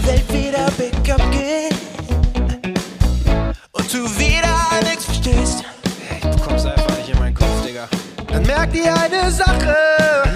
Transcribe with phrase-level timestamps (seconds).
[0.00, 1.74] die Welt wieder bergab geht
[3.72, 5.64] und du wieder nichts verstehst,
[6.22, 7.88] Du kommst einfach nicht in meinen Kopf, Digga.
[8.28, 9.76] dann merk dir eine Sache,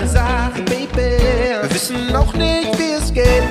[0.06, 0.96] Sache, Baby.
[0.96, 3.42] Wir wissen noch nicht, wie es geht.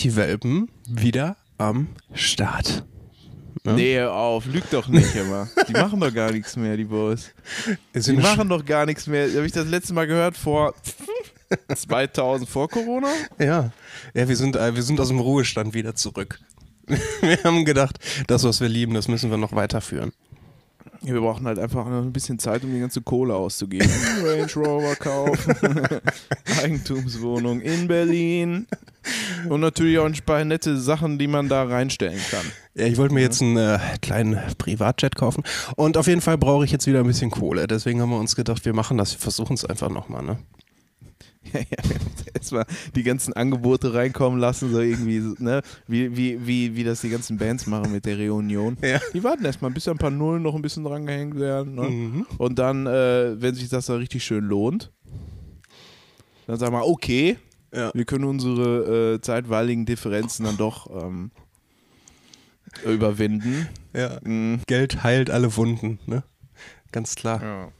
[0.00, 2.86] Anti-Welpen wieder am Start.
[3.64, 5.46] Nee, hör auf, lüg doch nicht immer.
[5.68, 7.32] Die machen doch gar nichts mehr, die Boys.
[7.94, 9.28] Die machen doch gar nichts mehr.
[9.28, 10.74] Habe ich das letzte Mal gehört vor
[11.74, 13.08] 2000 vor Corona?
[13.38, 13.72] Ja,
[14.14, 16.40] ja wir, sind, äh, wir sind aus dem Ruhestand wieder zurück.
[17.20, 20.12] Wir haben gedacht, das, was wir lieben, das müssen wir noch weiterführen.
[21.02, 23.88] Ja, wir brauchen halt einfach noch ein bisschen Zeit, um die ganze Kohle auszugeben.
[24.24, 25.54] Range Rover kaufen,
[26.62, 28.66] Eigentumswohnung in Berlin
[29.48, 32.44] und natürlich auch ein paar nette Sachen, die man da reinstellen kann.
[32.74, 35.42] Ja, ich wollte mir jetzt einen äh, kleinen Privatjet kaufen
[35.76, 37.66] und auf jeden Fall brauche ich jetzt wieder ein bisschen Kohle.
[37.66, 40.22] Deswegen haben wir uns gedacht, wir machen das, wir versuchen es einfach nochmal.
[40.22, 40.38] Ne?
[41.52, 41.78] Ja, ja,
[42.34, 47.08] erstmal die ganzen Angebote reinkommen lassen, so irgendwie, ne, wie, wie, wie, wie das die
[47.08, 48.76] ganzen Bands machen mit der Reunion.
[48.82, 49.00] Ja.
[49.14, 51.74] Die warten erstmal, bis ein paar Nullen noch ein bisschen drangehängt werden.
[51.74, 51.82] Ne?
[51.82, 52.26] Mhm.
[52.38, 54.92] Und dann, äh, wenn sich das da richtig schön lohnt,
[56.46, 57.36] dann sagen wir, okay,
[57.72, 57.90] Ja.
[57.94, 61.30] wir können unsere äh, zeitweiligen Differenzen dann doch ähm,
[62.84, 63.68] überwinden.
[63.94, 64.18] Ja.
[64.22, 64.62] Mhm.
[64.66, 66.22] Geld heilt alle Wunden, ne?
[66.92, 67.42] Ganz klar.
[67.42, 67.72] Ja.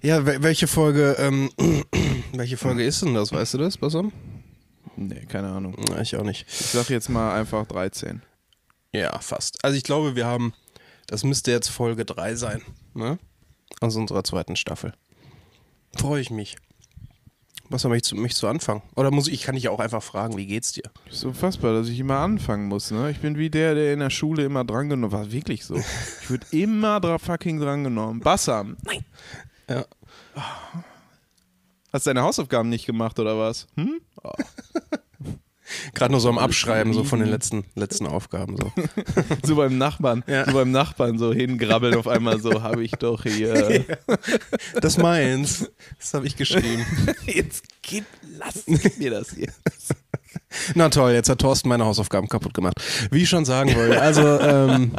[0.00, 1.50] Ja, wel- welche Folge, ähm,
[2.32, 3.32] welche Folge ist denn das?
[3.32, 4.12] Weißt du das, Basam?
[4.96, 5.76] Nee, keine Ahnung.
[5.88, 6.46] Na, ich auch nicht.
[6.48, 8.22] Ich sag jetzt mal einfach 13.
[8.92, 9.64] Ja, fast.
[9.64, 10.52] Also ich glaube, wir haben,
[11.06, 12.62] das müsste jetzt Folge 3 sein,
[12.94, 13.18] ne?
[13.80, 14.92] Aus unserer zweiten Staffel.
[15.96, 16.56] Freue ich mich.
[17.70, 18.82] Was soll ich zu, mich zu anfangen?
[18.96, 20.84] Oder muss ich, ich kann dich auch einfach fragen, wie geht's dir?
[21.10, 23.10] Ist unfassbar, dass ich immer anfangen muss, ne?
[23.10, 25.30] Ich bin wie der, der in der Schule immer drangenommen war.
[25.30, 25.74] Wirklich so.
[26.22, 28.20] Ich würde immer dra fucking drangenommen.
[28.20, 28.76] Bassam.
[28.84, 29.04] Nein.
[29.68, 29.84] Ja.
[31.92, 33.66] Hast du deine Hausaufgaben nicht gemacht oder was?
[33.76, 34.00] Hm?
[34.22, 34.32] Oh.
[35.94, 38.56] Gerade nur so am Abschreiben, so von den letzten, letzten Aufgaben.
[38.56, 38.72] So.
[39.44, 40.44] So beim Nachbarn, Ja.
[40.46, 43.84] so beim Nachbarn so hingrabbeln auf einmal so, habe ich doch hier.
[44.80, 45.70] Das meins.
[45.98, 46.84] Das habe ich geschrieben.
[47.26, 48.04] Jetzt gib,
[48.38, 48.66] lass
[48.98, 49.48] mir das hier.
[50.74, 52.76] Na toll, jetzt hat Thorsten meine Hausaufgaben kaputt gemacht.
[53.10, 54.92] Wie ich schon sagen wollte, also ähm,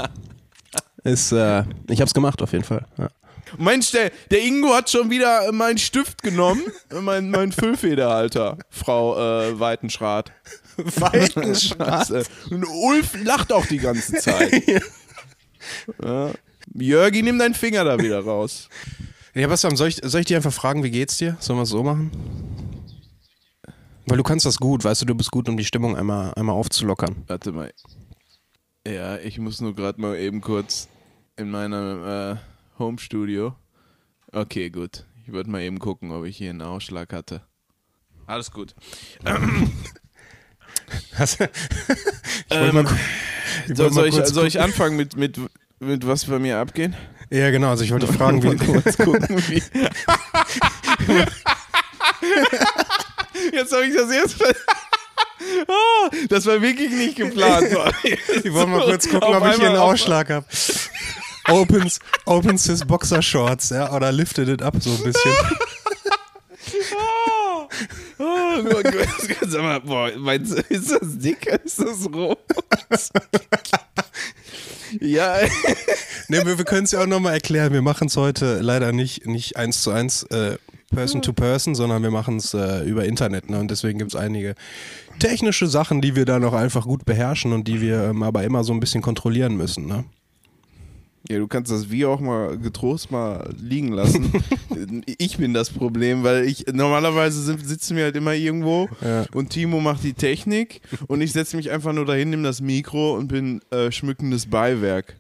[1.04, 2.86] ist, äh, ich hab's gemacht auf jeden Fall.
[2.98, 3.10] Ja.
[3.58, 6.62] Mensch, der, der Ingo hat schon wieder meinen Stift genommen.
[7.02, 10.32] mein, mein Füllfederhalter, Frau äh, Weitenschrat.
[11.00, 12.10] Weitenschrat?
[12.50, 14.64] Und Ulf lacht auch die ganze Zeit.
[16.04, 16.32] ja.
[16.74, 18.70] Jörgi, nimm deinen Finger da wieder raus.
[19.34, 21.38] Ja, Bastian, soll ich, soll ich dir einfach fragen, wie geht's dir?
[21.40, 22.12] Sollen wir es so machen?
[24.06, 26.56] Weil du kannst das gut, weißt du, du bist gut, um die Stimmung einmal, einmal
[26.56, 27.24] aufzulockern.
[27.28, 27.72] Warte mal.
[28.88, 30.90] Ja, ich muss nur gerade mal eben kurz
[31.38, 32.38] in meinem äh,
[32.80, 33.56] Home-Studio.
[34.32, 35.06] Okay, gut.
[35.24, 37.44] Ich würde mal eben gucken, ob ich hier einen Ausschlag hatte.
[38.26, 38.76] Alles gut.
[39.22, 39.72] Wollte
[42.52, 42.86] Ähm, mal,
[43.68, 45.38] ich soll, mal ich, soll ich anfangen mit, mit,
[45.80, 46.94] mit was bei mir abgeht?
[47.30, 48.56] Ja, genau, also ich wollte fragen, wie.
[48.56, 49.62] kurz gucken, wie.
[53.54, 54.36] Jetzt habe ich das erst.
[55.68, 57.68] Ah, das war wirklich nicht geplant.
[58.44, 60.46] Ich wollte mal kurz gucken, ob ich hier einen Ausschlag habe.
[61.50, 65.32] Opens, opens his Boxershorts, ja, oder lifted it up so ein bisschen.
[68.18, 68.64] Oh,
[69.48, 71.64] sag mal, boah, meinst ist das dicker?
[71.64, 72.40] Ist das rot?
[75.00, 75.38] ja,
[76.32, 77.74] Ne, wir, wir können es ja auch nochmal erklären.
[77.74, 80.58] Wir machen es heute leider nicht, nicht eins zu eins äh,
[80.92, 83.50] Person to Person, sondern wir machen es äh, über Internet.
[83.50, 83.60] Ne?
[83.60, 84.54] Und deswegen gibt es einige
[85.18, 88.64] technische Sachen, die wir da noch einfach gut beherrschen und die wir ähm, aber immer
[88.64, 89.88] so ein bisschen kontrollieren müssen.
[89.88, 90.06] Ne?
[91.28, 94.32] Ja, du kannst das Wie auch mal getrost mal liegen lassen.
[95.18, 99.26] ich bin das Problem, weil ich normalerweise sind, sitzen wir halt immer irgendwo Ja.
[99.34, 103.18] und Timo macht die Technik und ich setze mich einfach nur dahin, nehme das Mikro
[103.18, 105.20] und bin äh, schmückendes Beiwerk.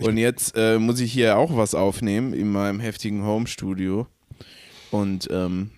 [0.00, 4.06] Und jetzt äh, muss ich hier auch was aufnehmen in meinem heftigen Home-Studio.
[4.90, 5.70] Und ähm,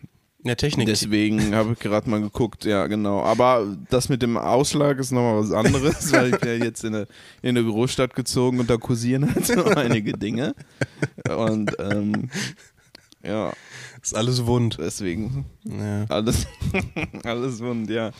[0.44, 0.86] Ja, Technik.
[0.86, 3.22] deswegen habe ich gerade mal geguckt, ja genau.
[3.22, 6.94] Aber das mit dem Ausschlag ist nochmal was anderes, weil ich bin ja jetzt in
[6.94, 7.08] eine,
[7.42, 10.54] in eine Großstadt gezogen und da kursieren halt so einige Dinge.
[11.28, 12.30] Und ähm,
[13.24, 13.52] ja,
[14.00, 14.78] ist alles wund.
[14.80, 16.04] deswegen Ja.
[16.08, 16.46] alles,
[17.24, 18.12] alles wund, ja.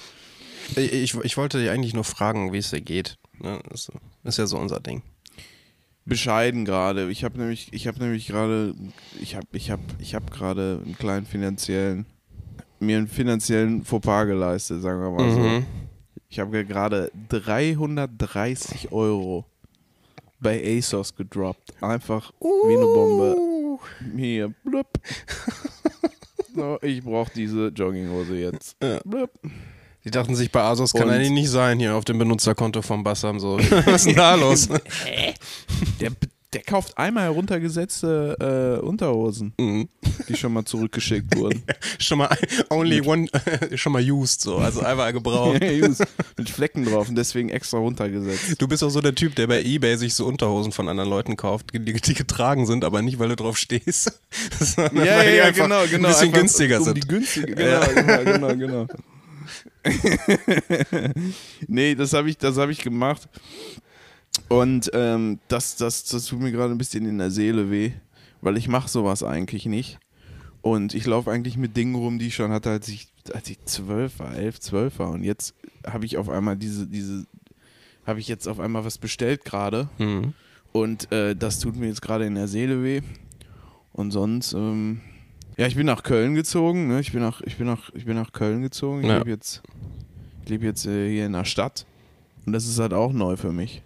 [0.75, 3.17] Ich, ich, ich wollte dich eigentlich nur fragen, wie es dir geht.
[3.39, 3.61] Ne?
[3.71, 3.89] Das
[4.25, 5.03] ist ja so unser Ding.
[6.09, 7.11] Bescheiden gerade.
[7.11, 8.75] Ich habe nämlich, ich habe nämlich gerade,
[9.21, 12.07] ich habe, ich habe, ich habe gerade einen kleinen finanziellen,
[12.81, 15.39] mir einen finanziellen Fauxpas geleistet, sagen wir mal so.
[15.39, 15.67] Mhm.
[16.31, 19.45] Ich habe gerade 330 Euro
[20.41, 21.75] bei ASOS gedroppt.
[21.83, 23.79] Einfach wie eine Bombe.
[24.17, 24.89] Hier, blub.
[26.55, 28.77] So, ich brauche diese Jogginghose jetzt.
[28.83, 28.99] Ja.
[29.05, 29.31] Blub.
[30.05, 33.41] Die dachten sich bei Asos, kann eigentlich nicht sein hier auf dem Benutzerkonto vom Bassam.
[33.41, 33.59] So.
[33.85, 34.69] Was ist denn da los?
[36.01, 36.11] Der,
[36.55, 39.89] der kauft einmal heruntergesetzte äh, Unterhosen, Mhm.
[40.29, 41.63] die schon mal zurückgeschickt wurden.
[41.99, 42.35] schon mal
[42.71, 43.27] only one,
[43.75, 45.61] schon mal used so, also einmal gebraucht.
[45.61, 48.55] Mit Flecken drauf und deswegen extra runtergesetzt.
[48.63, 51.37] Du bist auch so der Typ, der bei Ebay sich so Unterhosen von anderen Leuten
[51.37, 54.19] kauft, die, die getragen sind, aber nicht, weil du drauf stehst.
[54.95, 56.09] Ja, ja, ja, genau, genau.
[56.09, 56.95] Ein bisschen günstiger um sind.
[56.97, 57.87] Die günstige, genau, Ja.
[57.93, 58.87] genau, genau, genau.
[61.69, 63.29] nee, das habe ich, das hab ich gemacht.
[64.49, 67.93] Und ähm, das, das, das tut mir gerade ein bisschen in der Seele weh,
[68.41, 69.99] weil ich mache sowas eigentlich nicht.
[70.63, 73.65] Und ich laufe eigentlich mit Dingen rum, die ich schon hatte, als ich, als ich
[73.65, 75.11] zwölf war, elf, zwölf war.
[75.11, 75.55] Und jetzt
[75.87, 77.27] habe ich auf einmal diese, diese,
[78.07, 79.89] habe ich jetzt auf einmal was bestellt gerade.
[79.99, 80.35] Mhm.
[80.73, 83.03] Und äh, das tut mir jetzt gerade in der Seele weh.
[83.93, 85.01] Und sonst, ähm,
[85.59, 86.89] ja, ich bin nach Köln gezogen.
[86.89, 87.01] Ne?
[87.01, 89.01] Ich, bin nach, ich, bin nach, ich bin nach Köln gezogen.
[89.03, 89.19] Ich Ja.
[89.19, 89.63] lebe jetzt,
[90.45, 91.85] ich lebe jetzt äh, hier in der Stadt.
[92.47, 93.83] Und das ist halt auch neu für mich.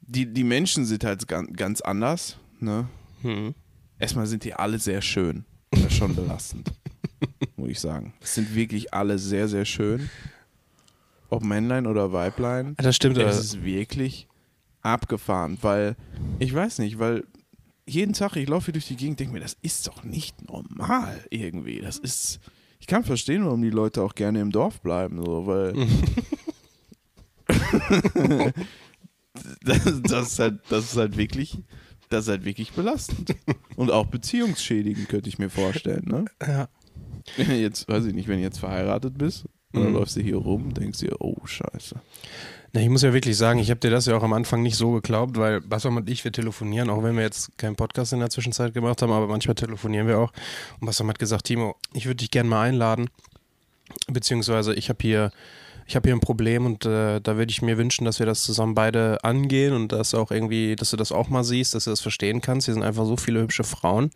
[0.00, 2.36] Die, die Menschen sind halt ganz, ganz anders.
[2.60, 2.86] Ne?
[3.22, 3.54] Mhm.
[3.98, 5.44] Erstmal sind die alle sehr schön.
[5.70, 6.72] Das ist schon belastend,
[7.56, 8.12] muss ich sagen.
[8.20, 10.10] Es sind wirklich alle sehr, sehr schön.
[11.28, 12.74] Ob Männlein oder Weiblein.
[12.76, 14.26] Das stimmt, Es ist wirklich
[14.82, 15.94] abgefahren, weil
[16.40, 17.24] ich weiß nicht, weil
[17.90, 21.24] jeden Tag ich laufe hier durch die Gegend, denke mir, das ist doch nicht normal
[21.30, 21.80] irgendwie.
[21.80, 22.40] Das ist,
[22.78, 25.74] ich kann verstehen, warum die Leute auch gerne im Dorf bleiben, so, weil
[29.64, 31.58] das, das, ist halt, das ist halt wirklich,
[32.08, 33.34] das ist halt wirklich belastend
[33.76, 36.04] und auch beziehungsschädigend könnte ich mir vorstellen.
[36.06, 36.24] Ne?
[36.46, 36.68] ja.
[37.36, 39.44] Jetzt weiß ich nicht, wenn du jetzt verheiratet bist.
[39.72, 39.98] Und dann Mhm.
[39.98, 42.00] läufst du hier rum, denkst dir, oh Scheiße.
[42.72, 44.76] Na, ich muss ja wirklich sagen, ich habe dir das ja auch am Anfang nicht
[44.76, 48.20] so geglaubt, weil Bassam und ich, wir telefonieren, auch wenn wir jetzt keinen Podcast in
[48.20, 50.32] der Zwischenzeit gemacht haben, aber manchmal telefonieren wir auch.
[50.80, 53.10] Und Bassam hat gesagt, Timo, ich würde dich gerne mal einladen,
[54.06, 55.32] beziehungsweise ich habe hier,
[55.86, 58.44] ich habe hier ein Problem und äh, da würde ich mir wünschen, dass wir das
[58.44, 61.90] zusammen beide angehen und dass auch irgendwie, dass du das auch mal siehst, dass du
[61.90, 62.66] das verstehen kannst.
[62.66, 64.12] Hier sind einfach so viele hübsche Frauen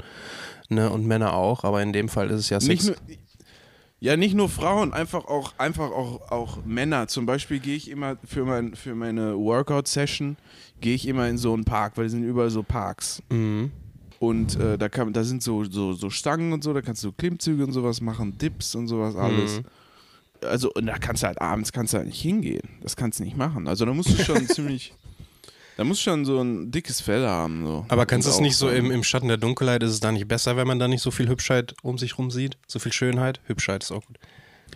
[0.68, 3.00] ne, und Männer auch, aber in dem Fall ist es ja Nicht Sex.
[3.08, 3.16] nur,
[4.04, 7.08] ja, nicht nur Frauen, einfach auch, einfach auch, auch Männer.
[7.08, 10.36] Zum Beispiel gehe ich immer für, mein, für meine Workout-Session,
[10.82, 13.22] gehe ich immer in so einen Park, weil es sind überall so Parks.
[13.30, 13.70] Mhm.
[14.18, 17.12] Und äh, da, kann, da sind so, so, so Stangen und so, da kannst du
[17.12, 19.60] Klimmzüge und sowas machen, Dips und sowas alles.
[19.60, 19.64] Mhm.
[20.46, 22.68] Also, und da kannst du halt abends kannst du halt nicht hingehen.
[22.82, 23.66] Das kannst du nicht machen.
[23.66, 24.92] Also da musst du schon ziemlich,
[25.76, 27.66] da musst du schon so ein dickes Fell haben.
[27.66, 27.86] So.
[27.88, 30.28] Aber kannst du es nicht so im, im Schatten der Dunkelheit, ist es da nicht
[30.28, 32.56] besser, wenn man da nicht so viel Hübschheit um sich rum sieht?
[32.66, 33.40] So viel Schönheit?
[33.46, 34.18] Hübschheit ist auch gut.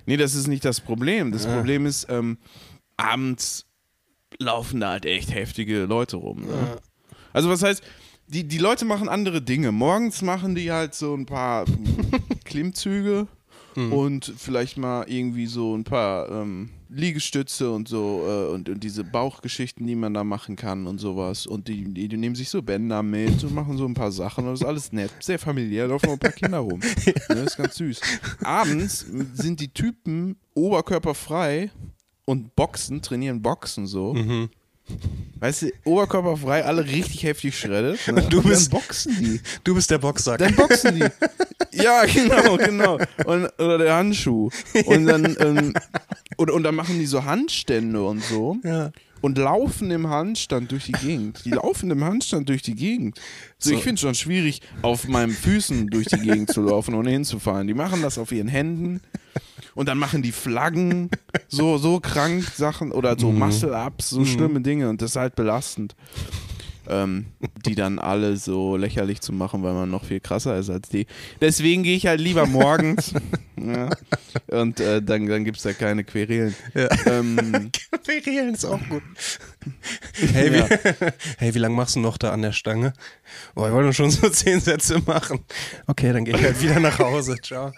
[0.06, 1.32] Nee, das ist nicht das Problem.
[1.32, 1.54] Das Ah.
[1.56, 2.38] Problem ist, ähm,
[2.96, 3.66] abends
[4.38, 6.42] laufen da halt echt heftige Leute rum.
[6.46, 6.78] Ne?
[7.32, 7.82] Also was heißt,
[8.26, 9.72] die, die Leute machen andere Dinge.
[9.72, 11.64] Morgens machen die halt so ein paar
[12.44, 13.26] Klimmzüge
[13.78, 19.05] und vielleicht mal irgendwie so ein paar ähm, Liegestütze und so äh, und, und diese
[19.05, 21.46] Bauchgeschichten, die man da machen kann und sowas.
[21.46, 24.44] Und die, die, die nehmen sich so Bänder mit und machen so ein paar Sachen
[24.44, 25.10] und das ist alles nett.
[25.20, 26.81] Sehr familiär, laufen ein paar Kinder rum.
[27.29, 28.00] Ne, das ist ganz süß.
[28.43, 31.70] Abends sind die Typen oberkörperfrei
[32.24, 34.14] und boxen, trainieren Boxen so.
[34.14, 34.50] Mhm.
[35.40, 38.00] Weißt du, oberkörperfrei, alle richtig heftig schreddet.
[38.08, 38.22] Ne?
[38.28, 39.40] Du Und dann bist- boxen die.
[39.62, 40.38] Du bist der Boxsack.
[40.38, 41.04] Dann boxen die.
[41.70, 42.98] Ja, genau, genau.
[43.26, 44.48] Und, oder der Handschuh.
[44.86, 45.74] Und dann, ähm,
[46.36, 48.56] und, und dann machen die so Handstände und so.
[48.64, 48.90] ja.
[49.20, 51.44] Und laufen im Handstand durch die Gegend.
[51.44, 53.18] Die laufen im Handstand durch die Gegend.
[53.58, 53.76] So, So.
[53.76, 57.66] ich finde es schon schwierig, auf meinen Füßen durch die Gegend zu laufen und hinzufallen.
[57.66, 59.00] Die machen das auf ihren Händen.
[59.79, 61.08] Und dann machen die Flaggen,
[61.49, 64.89] so, so krank Sachen oder so Muscle-Ups, so schlimme Dinge.
[64.89, 65.94] Und das ist halt belastend.
[66.89, 67.27] Ähm,
[67.65, 71.06] die dann alle so lächerlich zu machen, weil man noch viel krasser ist als die.
[71.41, 73.13] Deswegen gehe ich halt lieber morgens.
[73.56, 73.91] ja.
[74.49, 76.56] Und äh, dann, dann gibt es da keine Querelen.
[76.75, 76.89] Ja.
[77.06, 77.70] Ähm,
[78.03, 79.03] Ferieren ist auch gut.
[80.32, 80.69] Hey, Ja.
[80.69, 80.75] wie,
[81.39, 82.93] hey, wie lange machst du noch da an der Stange?
[83.55, 85.41] Oh, ich wollte schon so zehn Sätze machen.
[85.87, 87.37] Okay, dann gehe ich halt wieder nach Hause.
[87.41, 87.72] Ciao.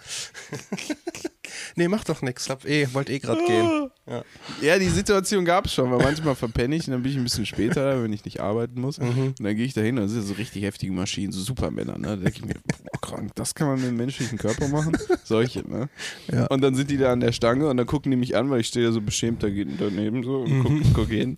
[1.75, 2.49] nee, mach doch nichts.
[2.49, 3.89] Hab eh, wollt eh gerade gehen.
[4.07, 4.23] Ja.
[4.61, 7.23] Ja, die Situation gab es schon, weil manchmal verpenne ich und dann bin ich ein
[7.23, 8.97] bisschen später da, wenn ich nicht arbeiten muss.
[8.99, 11.97] Und dann gehe ich da hin und das sind so richtig heftige Maschinen, so Supermänner.
[11.97, 12.07] Ne?
[12.07, 14.97] Da denke ich mir, boah, krank, das kann man mit dem menschlichen Körper machen?
[15.23, 15.89] Solche, ne?
[16.31, 16.47] Ja.
[16.47, 18.61] Und dann sind die da an der Stange und dann gucken die mich an, weil
[18.61, 21.37] ich stehe da so beschämt da- daneben so und guck, guck hin.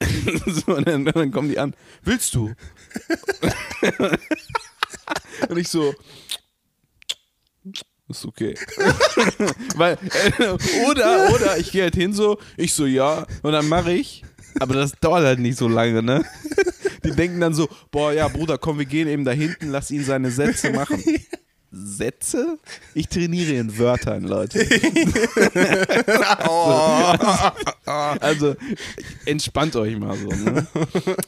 [0.46, 2.52] so, und dann, dann kommen die an, willst du?
[5.48, 5.94] und ich so,
[8.08, 8.54] ist okay.
[9.76, 9.98] Weil,
[10.38, 10.56] äh,
[10.88, 14.22] oder, oder ich gehe halt hin so, ich so, ja, und dann mache ich,
[14.60, 16.24] aber das dauert halt nicht so lange, ne?
[17.04, 20.04] Die denken dann so, boah, ja, Bruder, komm, wir gehen eben da hinten, lass ihn
[20.04, 21.02] seine Sätze machen.
[21.76, 22.58] Sätze?
[22.94, 24.60] Ich trainiere in Wörtern, Leute.
[27.86, 28.56] also,
[29.24, 30.66] entspannt euch mal so, ne?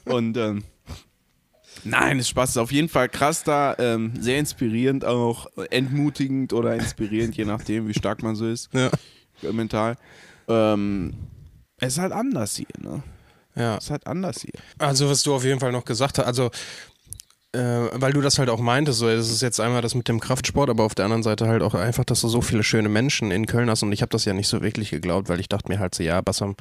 [0.06, 0.64] Und, ähm,
[1.84, 2.50] Nein, es Spaß.
[2.50, 7.86] Ist auf jeden Fall krass da, ähm, sehr inspirierend auch, entmutigend oder inspirierend, je nachdem,
[7.86, 8.90] wie stark man so ist, Ja.
[9.42, 9.96] äh, mental.
[10.48, 11.14] Ähm,
[11.78, 13.02] es ist halt anders hier, ne?
[13.54, 13.76] Ja.
[13.76, 14.52] Es ist halt anders hier.
[14.78, 16.50] Also, was du auf jeden Fall noch gesagt hast, also,
[17.52, 17.58] äh,
[17.92, 20.68] weil du das halt auch meintest, so, das ist jetzt einmal das mit dem Kraftsport,
[20.68, 23.46] aber auf der anderen Seite halt auch einfach, dass du so viele schöne Menschen in
[23.46, 23.82] Köln hast.
[23.82, 26.02] Und ich habe das ja nicht so wirklich geglaubt, weil ich dachte mir halt so,
[26.02, 26.56] ja, Bassam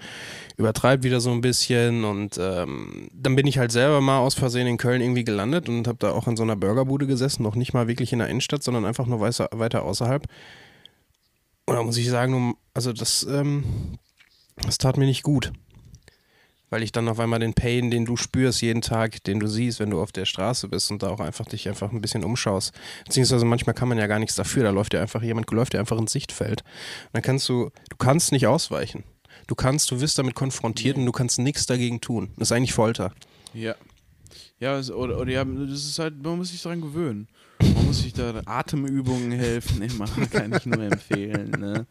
[0.56, 2.06] übertreibt wieder so ein bisschen.
[2.06, 5.88] Und ähm, dann bin ich halt selber mal aus Versehen in Köln irgendwie gelandet und
[5.88, 8.64] habe da auch in so einer Burgerbude gesessen, noch nicht mal wirklich in der Innenstadt,
[8.64, 10.26] sondern einfach nur weiter, außerhalb.
[11.66, 13.98] Und da muss ich sagen, also das, ähm,
[14.66, 15.52] das tat mir nicht gut
[16.70, 19.80] weil ich dann auf einmal den Pain, den du spürst jeden Tag, den du siehst,
[19.80, 22.74] wenn du auf der Straße bist und da auch einfach dich einfach ein bisschen umschaust.
[23.06, 25.80] Beziehungsweise manchmal kann man ja gar nichts dafür, da läuft dir einfach jemand, läuft dir
[25.80, 26.62] einfach ins Sichtfeld.
[26.62, 29.04] Und dann kannst du, du kannst nicht ausweichen.
[29.48, 32.30] Du kannst, du wirst damit konfrontiert und du kannst nichts dagegen tun.
[32.38, 33.14] Das ist eigentlich Folter.
[33.54, 33.76] Ja.
[34.60, 37.28] Ja, oder, oder ja, das ist halt, man muss sich daran gewöhnen.
[37.62, 41.52] Man muss sich da Atemübungen helfen, immer, kann ich nur empfehlen.
[41.52, 41.86] Ne?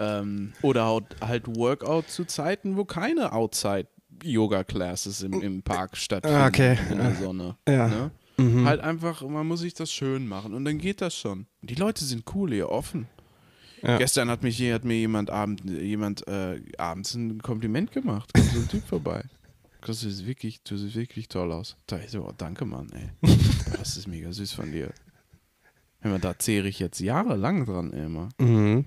[0.00, 6.38] Ähm, oder halt, halt Workout zu Zeiten, wo keine Outside-Yoga-Classes im, im Park stattfinden.
[6.38, 6.78] Ah, okay.
[6.90, 7.56] In der Sonne.
[7.68, 7.86] Ja.
[7.86, 8.10] Ne?
[8.38, 8.64] Mhm.
[8.66, 11.46] Halt einfach, man muss sich das schön machen und dann geht das schon.
[11.60, 13.06] Die Leute sind cool hier, offen.
[13.82, 13.98] Ja.
[13.98, 18.32] Gestern hat, mich, hat mir jemand, abend, jemand äh, abends ein Kompliment gemacht.
[18.34, 19.22] Kommt so ein Typ vorbei.
[19.82, 21.76] Du siehst wirklich, du siehst wirklich toll aus.
[21.86, 23.10] Da ich so, oh, danke, Mann, ey.
[23.78, 24.92] Das ist mega süß von dir.
[26.00, 28.28] Hör mal, da zehre ich jetzt jahrelang dran, ey, immer.
[28.38, 28.84] Mhm.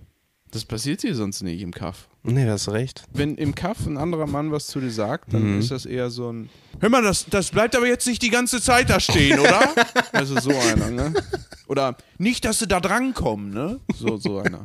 [0.53, 2.07] Das passiert hier sonst nicht im Kaff.
[2.22, 3.03] Nee, das ist recht.
[3.12, 5.60] Wenn im Kaff ein anderer Mann was zu dir sagt, dann Mhm.
[5.60, 6.50] ist das eher so ein.
[6.79, 9.62] Hör mal, das, das bleibt aber jetzt nicht die ganze Zeit da stehen, oder?
[10.13, 11.13] also so einer, ne?
[11.67, 13.79] Oder nicht, dass sie da drankommen, ne?
[13.98, 14.63] So, so einer.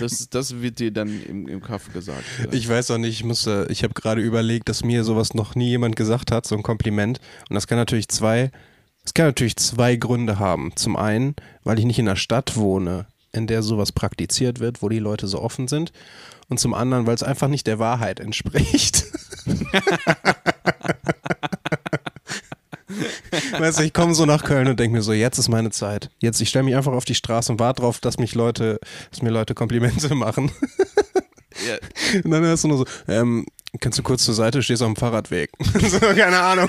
[0.00, 2.24] Das, das wird dir dann im, im Kaff gesagt.
[2.44, 2.52] Ja.
[2.52, 5.68] Ich weiß auch nicht, ich musste, ich habe gerade überlegt, dass mir sowas noch nie
[5.70, 7.20] jemand gesagt hat, so ein Kompliment.
[7.48, 8.50] Und das kann natürlich zwei,
[9.04, 10.72] es kann natürlich zwei Gründe haben.
[10.74, 14.88] Zum einen, weil ich nicht in einer Stadt wohne, in der sowas praktiziert wird, wo
[14.88, 15.92] die Leute so offen sind.
[16.48, 19.04] Und zum anderen, weil es einfach nicht der Wahrheit entspricht.
[23.58, 26.10] weißt du, ich komme so nach Köln und denke mir so, jetzt ist meine Zeit.
[26.18, 28.78] Jetzt, ich stelle mich einfach auf die Straße und warte drauf, dass mich Leute,
[29.10, 30.52] dass mir Leute Komplimente machen.
[31.66, 31.76] Ja.
[32.22, 33.46] Und dann hörst du nur so, ähm,
[33.80, 35.50] kannst du kurz zur Seite, stehst auf dem Fahrradweg.
[35.60, 36.68] so, keine Ahnung.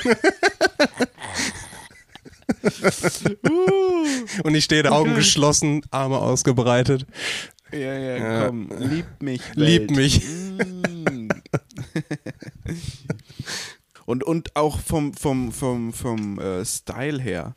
[4.43, 7.05] Und ich stehe da Augen geschlossen, Arme ausgebreitet.
[7.71, 8.45] Ja, ja, Ja.
[8.47, 9.41] komm, lieb mich.
[9.55, 9.91] Lieb Welt.
[9.91, 10.21] mich.
[10.25, 11.27] Mm.
[14.05, 17.55] und, und auch vom, vom, vom, vom äh, Style her.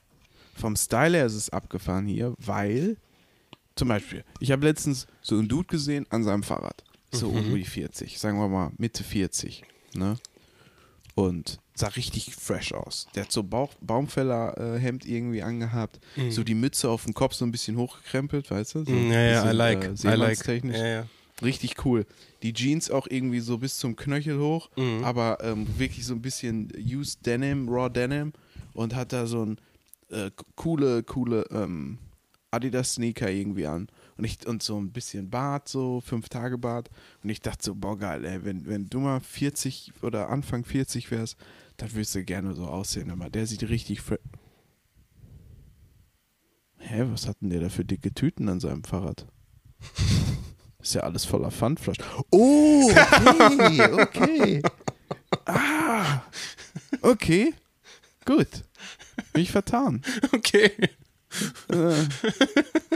[0.54, 2.96] Vom Style her ist es abgefahren hier, weil
[3.76, 6.84] zum Beispiel, ich habe letztens so einen Dude gesehen an seinem Fahrrad.
[7.12, 9.64] So um die 40, sagen wir mal Mitte 40.
[9.94, 10.16] Ne?
[11.14, 13.06] Und sah richtig fresh aus.
[13.14, 17.50] Der hat so Bauch, Baumfäller-Hemd irgendwie angehabt, so die Mütze auf dem Kopf so ein
[17.52, 18.84] bisschen hochgekrempelt, weißt du?
[18.84, 19.10] So Mhm.
[19.10, 19.84] Ja, ja, I bisschen, like.
[19.84, 20.64] äh, I like.
[20.64, 21.06] Ja, ja.
[21.42, 22.04] Richtig cool.
[22.42, 25.04] Die Jeans auch irgendwie so bis zum Knöchel hoch, Mhm.
[25.04, 28.32] aber ähm, wirklich so ein bisschen used Denim, Raw Denim
[28.74, 29.58] und hat da so ein
[30.10, 31.98] äh, coole, coole ähm,
[32.50, 33.88] Adidas Sneaker irgendwie an.
[34.18, 36.90] Und, ich, und so ein bisschen Bart, so fünf Tage Bart.
[37.22, 41.10] Und ich dachte so, boah geil, ey, wenn, wenn du mal 40 oder Anfang 40
[41.10, 41.36] wärst,
[41.80, 43.10] dann würdest du gerne so aussehen.
[43.10, 44.02] Aber der sieht richtig
[46.78, 49.26] Hä, was hat denn der da für dicke Tüten an seinem Fahrrad?
[50.82, 51.98] Ist ja alles voller Pfandflasch.
[52.30, 54.62] Oh, okay, okay.
[55.44, 56.22] Ah,
[57.02, 57.54] okay.
[58.24, 58.64] Gut.
[59.32, 60.02] Bin ich vertan.
[60.32, 60.72] Okay.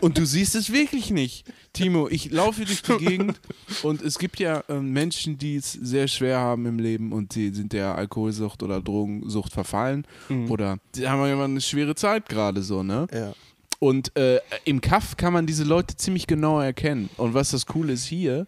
[0.00, 1.46] Und du siehst es wirklich nicht.
[1.72, 3.40] Timo, ich laufe durch die Gegend
[3.82, 7.50] und es gibt ja ähm, Menschen, die es sehr schwer haben im Leben und die
[7.50, 10.06] sind der Alkoholsucht oder Drogensucht verfallen
[10.48, 13.06] oder die haben ja immer eine schwere Zeit gerade so, ne?
[13.12, 13.32] Ja.
[13.80, 17.10] Und äh, im Kaff kann man diese Leute ziemlich genau erkennen.
[17.16, 18.46] Und was das Coole ist hier,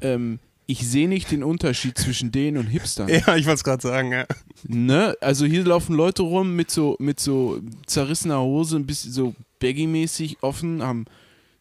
[0.00, 3.08] ähm, ich sehe nicht den Unterschied zwischen denen und Hipstern.
[3.08, 4.26] Ja, ich wollte es gerade sagen, ja.
[4.66, 5.16] Ne?
[5.20, 10.38] Also hier laufen Leute rum mit so, mit so zerrissener Hose, ein bisschen so baggy-mäßig
[10.42, 11.06] offen, haben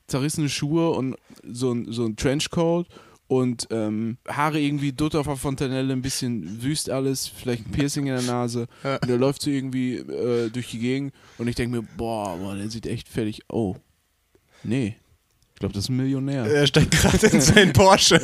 [0.08, 2.88] zerrissene Schuhe und so ein, so ein Trenchcoat
[3.28, 8.08] und ähm, Haare irgendwie Dutt auf der Fontanelle, ein bisschen wüst alles, vielleicht ein Piercing
[8.08, 8.68] in der Nase.
[8.84, 12.56] Und der läuft so irgendwie äh, durch die Gegend und ich denke mir, boah, boah,
[12.56, 13.42] der sieht echt fertig.
[13.50, 13.76] Oh,
[14.64, 14.96] nee.
[15.56, 16.44] Ich glaube, das ist ein Millionär.
[16.46, 18.20] Er steigt gerade in seinen Porsche.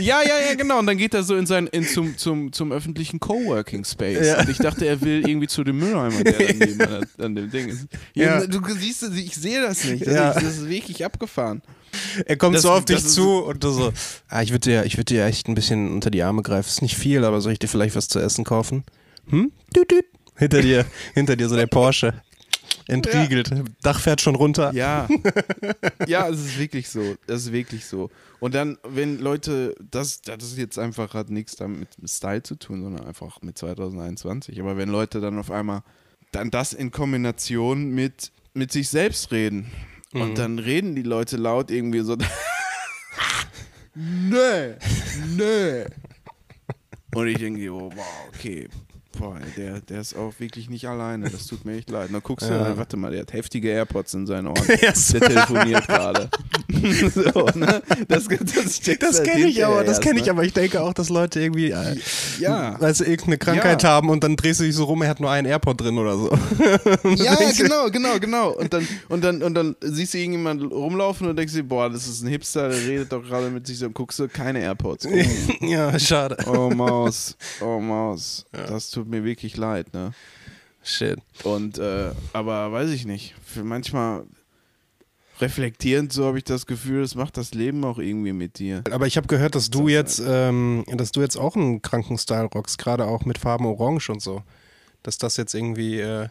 [0.00, 0.80] Ja, ja, ja, genau.
[0.80, 4.26] Und dann geht er so in sein, in zum, zum, zum öffentlichen Coworking Space.
[4.26, 4.40] Ja.
[4.40, 7.68] Und ich dachte, er will irgendwie zu dem Mülleimer, der daneben an, an dem Ding
[7.68, 7.86] ist.
[8.14, 8.46] Ja, Ja.
[8.48, 10.04] Du siehst, ich sehe das nicht.
[10.04, 10.30] Das, Ja.
[10.30, 11.62] ist, das ist wirklich abgefahren.
[12.24, 13.92] Er kommt Das- so auf dich zu und du so,
[14.28, 16.66] ah, ich würde dir, ich würd dir echt ein bisschen unter die Arme greifen.
[16.68, 18.82] Ist nicht viel, aber soll ich dir vielleicht was zu essen kaufen?
[19.28, 19.52] Hm?
[19.76, 20.04] Düt, düt.
[20.38, 22.14] Hinter dir, hinter dir so der Porsche.
[22.88, 23.50] Entriegelt.
[23.82, 24.72] Dach fährt schon runter.
[24.72, 25.08] Ja.
[26.06, 27.16] ja, es ist wirklich so.
[27.26, 28.10] Das ist wirklich so.
[28.40, 32.56] Und dann, wenn Leute, das, das ist jetzt einfach, hat nichts damit mit Style zu
[32.56, 34.60] tun, sondern einfach mit 2021.
[34.60, 35.82] Aber wenn Leute dann auf einmal
[36.32, 39.70] dann das in Kombination mit, mit sich selbst reden
[40.12, 42.16] und dann reden die Leute laut irgendwie so.
[43.94, 44.74] nee,
[45.36, 45.84] nee.
[47.14, 48.68] Und ich denke, oh, wow, okay.
[49.18, 51.30] Boah, der, der ist auch wirklich nicht alleine.
[51.30, 52.10] Das tut mir echt leid.
[52.12, 52.76] Dann guckst du, Ja.
[52.76, 54.62] warte mal, der hat heftige AirPods in seinen Ohren.
[54.82, 55.18] Ja, so.
[55.18, 56.28] Der telefoniert gerade.
[57.14, 57.82] so, ne?
[58.08, 60.32] Das, das, Das kenne ich aber, das kenne ich ne?
[60.32, 60.44] aber.
[60.44, 61.96] Ich denke auch, dass Leute irgendwie, äh,
[62.40, 62.76] Ja.
[62.92, 63.90] sie irgendeine Krankheit Ja.
[63.90, 66.16] haben und dann drehst du dich so rum, er hat nur einen AirPod drin oder
[66.16, 66.30] so.
[67.16, 68.50] Ja, genau, genau, genau.
[68.50, 72.06] Und dann, und dann, und dann siehst du irgendjemand rumlaufen und denkst dir, boah, das
[72.06, 75.06] ist ein Hipster, der redet doch gerade mit sich so und guckst du, keine AirPods.
[75.06, 76.36] Oh, ja, schade.
[76.46, 78.44] oh Maus, oh Maus.
[78.52, 80.12] Das tut mir wirklich leid, ne?
[80.82, 81.18] Shit.
[81.42, 83.34] Und, äh, aber weiß ich nicht.
[83.44, 84.24] Für manchmal
[85.40, 88.82] reflektierend, so habe ich das Gefühl, das macht das Leben auch irgendwie mit dir.
[88.90, 92.46] Aber ich habe gehört, dass du jetzt, ähm, dass du jetzt auch einen kranken Style
[92.46, 94.42] rockst, gerade auch mit Farben Orange und so.
[95.02, 96.28] Dass das jetzt irgendwie, äh,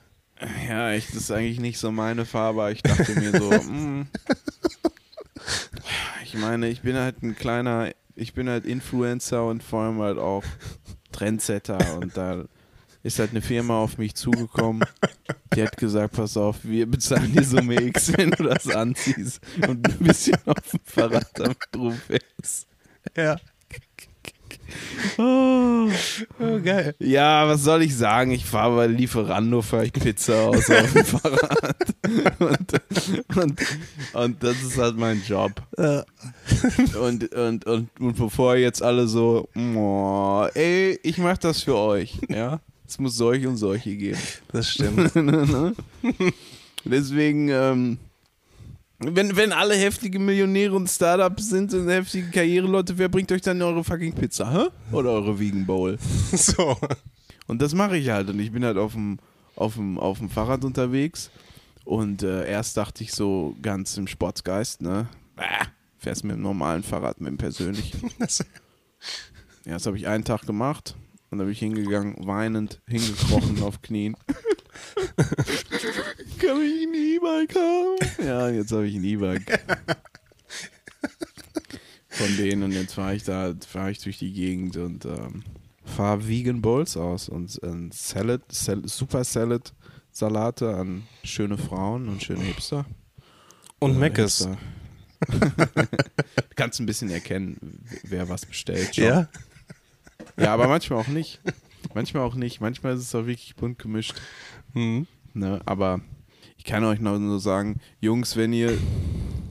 [0.68, 4.08] Ja, ich, das ist eigentlich nicht so meine Farbe, ich dachte mir so, mm.
[6.24, 10.18] ich meine, ich bin halt ein kleiner, ich bin halt Influencer und vor allem halt
[10.18, 10.44] auch
[11.12, 12.46] Trendsetter und da
[13.06, 14.84] ist halt eine Firma auf mich zugekommen,
[15.54, 19.88] die hat gesagt, pass auf, wir bezahlen dir Summe X, wenn du das anziehst und
[19.88, 22.68] ein bisschen auf dem Fahrrad damit rumfährst.
[23.16, 23.38] ja.
[25.20, 25.88] Oh.
[26.40, 26.96] Oh, geil.
[26.98, 28.32] Ja, was soll ich sagen?
[28.32, 31.78] Ich fahre bei Lieferando, fahre ich Pizza aus auf dem Fahrrad.
[32.40, 33.62] Und, und,
[34.14, 35.62] und das ist halt mein Job.
[37.00, 42.18] Und, und, und, und bevor jetzt alle so, oh, ey, ich mach das für euch,
[42.30, 42.60] ja.
[42.88, 44.20] Es muss solche und solche geben.
[44.52, 45.16] Das stimmt.
[45.16, 45.74] Ne?
[46.84, 47.98] Deswegen, ähm,
[49.00, 53.62] wenn, wenn alle heftige Millionäre und Startups sind und heftige Karriereleute, wer bringt euch dann
[53.62, 54.68] eure fucking Pizza, hä?
[54.96, 55.98] Oder eure Vegan Bowl?
[56.32, 56.78] so.
[57.48, 58.30] Und das mache ich halt.
[58.30, 59.18] Und ich bin halt auf dem,
[59.56, 61.32] auf dem, auf dem Fahrrad unterwegs.
[61.84, 65.08] Und äh, erst dachte ich so ganz im Sportsgeist, ne?
[65.36, 65.44] Bäh,
[65.98, 68.12] fährst mit dem normalen Fahrrad, mit dem persönlichen.
[69.66, 70.96] Ja, das habe ich einen Tag gemacht.
[71.36, 74.16] Und dann bin ich hingegangen, weinend, hingekrochen auf Knien.
[76.40, 78.26] Kann ich ein E-Bike haben?
[78.26, 79.60] Ja, und jetzt habe ich ein E-Bike.
[82.08, 85.44] Von denen und jetzt fahre ich da, fahre ich durch die Gegend und ähm,
[85.84, 89.74] fahre Vegan Bowls aus und ein Salad, Sal Super Salad
[90.14, 92.86] Salate an schöne Frauen und schöne Hipster.
[93.80, 94.48] Und Meckes.
[95.28, 98.96] Du kannst ein bisschen erkennen, wer was bestellt.
[98.96, 99.04] schon.
[99.04, 99.30] Ja?
[100.38, 101.40] Ja, aber manchmal auch nicht.
[101.94, 102.62] Manchmal auch nicht.
[102.62, 104.16] Manchmal ist es auch wirklich bunt gemischt.
[104.74, 105.08] Mhm.
[105.34, 105.62] Ne?
[105.66, 106.02] Aber
[106.58, 108.78] ich kann euch noch nur sagen, Jungs, wenn ihr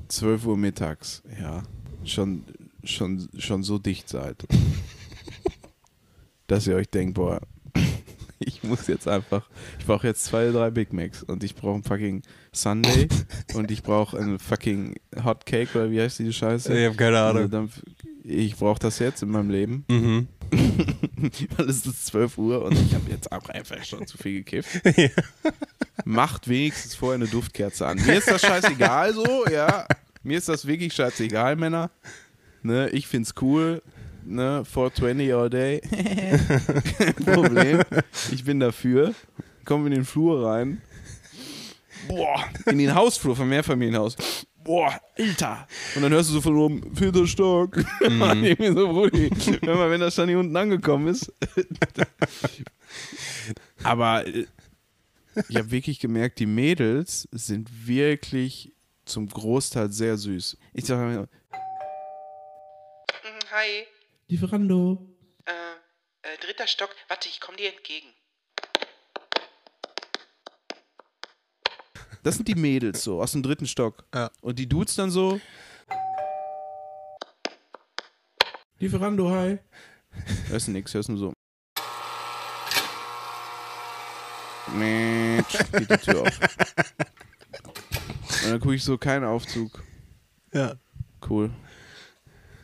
[0.08, 1.62] 12 Uhr mittags, ja,
[2.04, 2.44] schon,
[2.82, 4.44] schon, schon so dicht seid,
[6.46, 7.40] dass ihr euch denkt, boah,
[8.38, 11.84] ich muss jetzt einfach, ich brauche jetzt zwei, drei Big Macs und ich brauche einen
[11.84, 13.08] fucking Sunday
[13.54, 16.76] und ich brauche einen fucking Hot Cake oder wie heißt die Scheiße?
[16.78, 17.70] Ich habe keine Ahnung.
[18.22, 20.28] Ich brauche das jetzt in meinem Leben, Mhm.
[21.56, 24.80] weil es ist 12 Uhr und ich habe jetzt auch einfach schon zu viel gekifft.
[26.04, 27.98] Macht wenigstens vorher eine Duftkerze an.
[28.04, 29.86] Mir ist das scheißegal so, ja.
[30.22, 31.90] Mir ist das wirklich scheißegal, Männer.
[32.62, 33.82] Ne, ich find's cool.
[34.24, 35.80] Ne, 420 all day.
[36.98, 37.82] Kein Problem.
[38.32, 39.14] Ich bin dafür.
[39.64, 40.80] Komm in den Flur rein.
[42.08, 44.16] Boah, in den Hausflur vom Mehrfamilienhaus.
[44.64, 45.68] Boah, Alter.
[45.94, 47.76] Und dann hörst du so von oben, vierter Stock.
[48.00, 49.30] Und irgendwie so, Brudi,
[49.62, 51.30] hör mal, wenn das schon hier unten angekommen ist.
[53.82, 54.46] Aber äh,
[55.48, 58.72] ich habe wirklich gemerkt, die Mädels sind wirklich
[59.04, 60.56] zum Großteil sehr süß.
[60.72, 61.28] Ich sage mir,
[63.22, 63.86] Mm, Hi,
[64.28, 65.06] Lieferando.
[65.46, 66.90] äh, äh, dritter Stock.
[67.08, 68.08] Warte, ich komme dir entgegen.
[72.24, 74.06] Das sind die Mädels so aus dem dritten Stock.
[74.14, 74.30] Ja.
[74.40, 75.38] Und die Dudes dann so.
[78.78, 79.58] Lieferando, hi.
[80.48, 81.32] Hörst du nix, hörst du nur so.
[84.74, 86.40] Mensch, geht die Tür auf.
[88.44, 89.84] Und dann gucke ich so, kein Aufzug.
[90.54, 90.76] Ja.
[91.28, 91.50] Cool.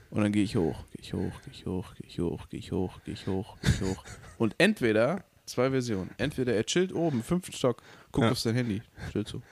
[0.08, 2.58] Und dann gehe ich hoch, gehe ich hoch, gehe ich hoch, gehe ich hoch, gehe
[2.58, 4.04] ich hoch, gehe ich hoch, gehe ich hoch.
[4.38, 7.82] Und entweder, zwei Versionen, entweder er chillt oben, fünften Stock,
[8.12, 8.32] guckt Ja.
[8.32, 8.82] auf sein Handy,
[9.12, 9.42] chillt so.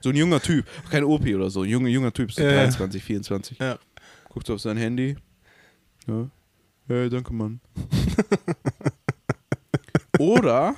[0.00, 2.50] So ein junger Typ, kein OP oder so, ein junger, junger Typ, so ja.
[2.52, 3.58] 23, 24.
[3.58, 3.78] Ja.
[4.28, 5.16] Guckt auf sein Handy.
[6.06, 6.28] Ja.
[6.86, 7.60] Hey, danke, Mann.
[10.18, 10.74] Oder,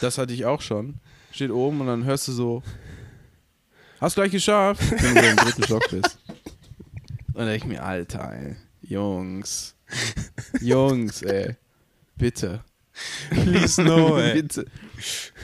[0.00, 0.96] das hatte ich auch schon,
[1.32, 2.62] steht oben und dann hörst du so,
[4.00, 6.18] hast gleich geschafft, wenn du im dritten Stock bist.
[6.28, 9.74] Und dann denke ich mir, Alter, ey, Jungs,
[10.60, 11.56] Jungs, ey,
[12.16, 12.62] bitte.
[13.30, 14.34] Please no, ey.
[14.42, 14.64] Bitte,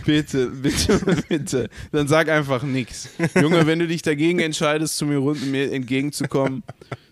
[0.05, 1.71] bitte, bitte, bitte.
[1.93, 3.09] Dann sag einfach nichts.
[3.41, 6.63] Junge, wenn du dich dagegen entscheidest, zu mir, mir entgegenzukommen,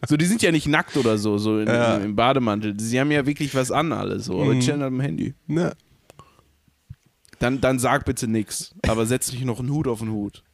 [0.07, 1.97] so, die sind ja nicht nackt oder so, so in, Ja.
[1.97, 2.75] im Bademantel.
[2.79, 4.61] Sie haben ja wirklich was an, alle so, aber Mhm.
[4.61, 5.35] chillen halt am Handy.
[5.47, 5.73] Ne?
[7.39, 10.45] Dann, dann sag bitte nichts, aber setz nicht noch einen Hut auf den Hut.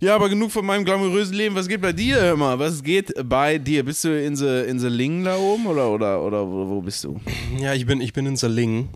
[0.00, 1.54] Ja, aber genug von meinem glamourösen Leben.
[1.54, 2.58] Was geht bei dir immer?
[2.58, 3.84] Was geht bei dir?
[3.84, 7.20] Bist du in the, in the Ling da oben oder, oder, oder wo, bist du?
[7.58, 8.88] Ja, ich bin, ich bin in Salingen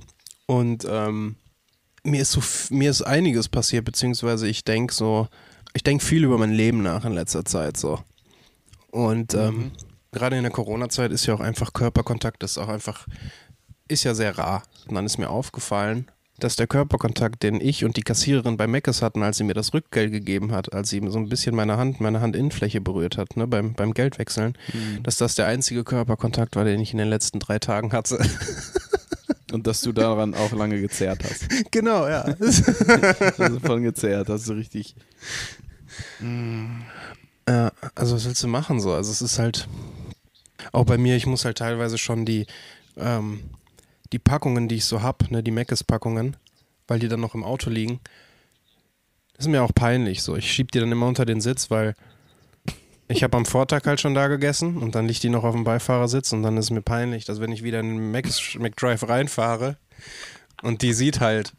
[0.47, 1.37] und ähm,
[2.03, 2.43] mir ist so
[2.75, 5.29] mir ist einiges passiert, beziehungsweise ich denke so,
[5.75, 8.01] ich denke viel über mein Leben nach in letzter Zeit so.
[8.91, 9.73] Und ähm,
[10.13, 13.07] gerade in der Corona-Zeit ist ja auch einfach Körperkontakt, ist auch einfach,
[13.89, 14.63] ist ja sehr rar.
[14.89, 19.03] Und dann ist mir aufgefallen, dass der Körperkontakt, den ich und die Kassiererin bei Meckes
[19.03, 22.01] hatten, als sie mir das Rückgeld gegeben hat, als sie so ein bisschen meine Hand,
[22.01, 24.57] meine Handinnenfläche berührt hat, ne, beim, beim Geldwechseln,
[25.03, 28.19] dass das der einzige Körperkontakt war, den ich in den letzten drei Tagen hatte.
[29.53, 31.47] Und dass du daran auch lange gezerrt hast.
[31.71, 32.25] genau, ja.
[33.39, 34.97] Also von gezerrt, hast du richtig.
[37.49, 38.93] Ja, also was willst du machen so?
[38.93, 39.69] Also es ist halt
[40.73, 42.47] auch bei mir, ich muss halt teilweise schon die
[42.97, 43.41] ähm,
[44.13, 46.37] die Packungen, die ich so hab, ne, die Meckes-Packungen,
[46.87, 48.01] weil die dann noch im Auto liegen,
[49.39, 50.37] ist mir auch peinlich so.
[50.37, 51.95] Ich schieb die dann immer unter den Sitz, weil
[53.09, 55.65] ich habe am Vortag halt schon da gegessen und dann liegt die noch auf dem
[55.65, 59.77] Beifahrersitz und dann ist mir peinlich, dass wenn ich wieder in den McDrive reinfahre
[60.63, 61.53] und die sieht halt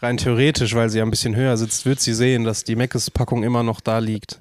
[0.00, 3.42] rein theoretisch, weil sie ja ein bisschen höher sitzt, wird sie sehen, dass die Meckes-Packung
[3.42, 4.40] immer noch da liegt.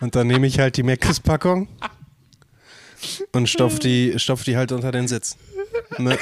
[0.00, 1.68] Und dann nehme ich halt die Meckes-Packung
[3.32, 5.36] und stopf die, stopf die halt unter den Sitz.
[5.98, 6.18] Ne?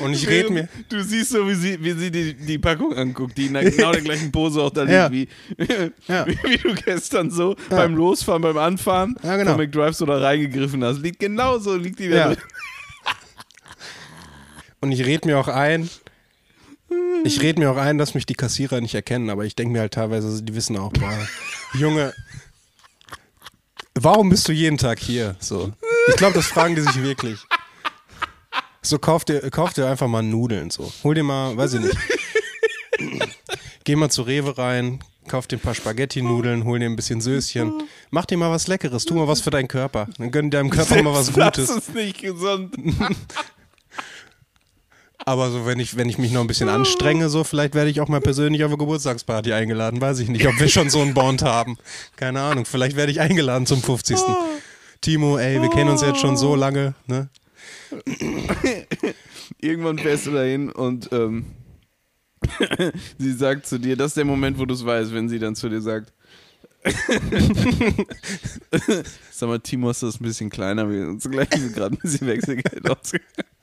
[0.00, 0.68] Und ich rede mir.
[0.88, 3.90] Du siehst so, wie sie, wie sie die, die Packung anguckt, die in der, genau
[3.90, 5.10] der gleichen Pose auch da liegt, Ja.
[5.10, 5.28] wie,
[6.06, 6.24] Ja.
[6.26, 9.52] wie, wie du gestern so beim Losfahren, beim Anfahren Ja, genau.
[9.52, 10.98] von McDrive so da reingegriffen hast.
[11.00, 12.26] Liegt genauso, liegt die da Ja.
[12.28, 12.38] drin.
[14.80, 15.90] Und ich rede mir auch ein,
[17.24, 19.80] ich rede mir auch ein, dass mich die Kassierer nicht erkennen, aber ich denke mir
[19.80, 21.12] halt teilweise, die wissen auch, boah,
[21.74, 22.14] Junge,
[24.04, 25.36] warum bist du jeden Tag hier?
[25.38, 25.72] So.
[26.08, 27.38] Ich glaube, das fragen die sich wirklich.
[28.82, 30.92] So, kauf dir, kauf dir einfach mal Nudeln, so.
[31.04, 31.96] Hol dir mal, weiß ich nicht.
[33.84, 37.82] Geh mal zu Rewe rein, kauf dir ein paar Spaghetti-Nudeln, hol dir ein bisschen Söschen.
[38.10, 40.08] Mach dir mal was Leckeres, tu mal was für deinen Körper.
[40.18, 41.68] Dann gönn deinem Körper mal was Gutes.
[41.68, 42.74] Das ist nicht gesund.
[45.28, 48.00] Aber so, wenn ich, wenn ich mich noch ein bisschen anstrenge, so, vielleicht werde ich
[48.00, 50.00] auch mal persönlich auf eine Geburtstagsparty eingeladen.
[50.00, 51.76] Weiß ich nicht, ob wir schon so einen Bond haben.
[52.16, 54.16] Keine Ahnung, vielleicht werde ich eingeladen zum 50.
[55.02, 57.28] Timo, ey, wir kennen uns jetzt schon so lange, ne?
[59.60, 61.44] Irgendwann fährst du dahin und ähm,
[63.18, 65.54] sie sagt zu dir, das ist der Moment, wo du es weißt, wenn sie dann
[65.54, 66.10] zu dir sagt,
[69.30, 72.26] sag mal, Timo, hast du das ein bisschen kleiner, wir uns gleich gerade ein bisschen
[72.28, 73.57] Wechselgeld ausgegangen.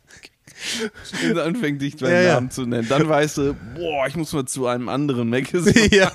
[1.29, 2.33] Und anfängt dich beim Ja, ja.
[2.35, 2.88] Namen zu nennen.
[2.88, 5.51] Dann weißt du, boah, ich muss mal zu einem anderen Mac.
[5.91, 6.11] ja.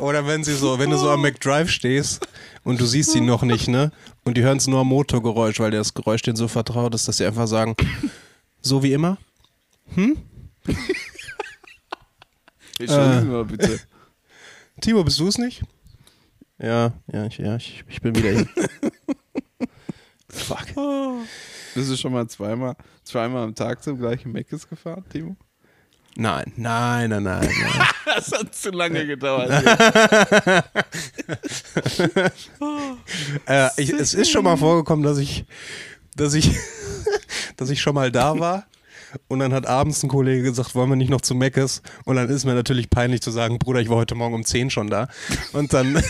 [0.00, 2.26] Oder wenn sie so, wenn du so am McDrive stehst
[2.64, 3.92] und du siehst sie noch nicht, ne?
[4.24, 7.16] Und die hören es nur am Motorgeräusch, weil das Geräusch denen so vertraut ist, dass
[7.16, 7.74] sie einfach sagen,
[8.60, 9.18] so wie immer?
[12.78, 13.80] Entschuldigen Sie mal bitte.
[14.80, 15.62] Timo, bist du es nicht?
[16.58, 18.46] Ja, ja, ich, ja, ich, ich bin wieder hier.
[20.32, 20.66] Fuck.
[21.74, 25.36] Bist du schon mal zweimal, zweimal am Tag zum gleichen Meckes gefahren, Timo?
[26.14, 27.88] Nein, nein, nein, nein, nein.
[28.04, 29.50] Das hat zu lange gedauert.
[33.46, 35.44] Äh, ich, es ist schon mal vorgekommen, dass ich,
[36.16, 36.50] dass ich,
[37.56, 38.66] dass ich schon mal da war.
[39.28, 41.82] Und dann hat abends ein Kollege gesagt, wollen wir nicht noch zu Meckes?
[42.04, 44.70] Und dann ist mir natürlich peinlich zu sagen, Bruder, ich war heute Morgen um 10
[44.70, 45.08] schon da.
[45.52, 46.02] Und dann.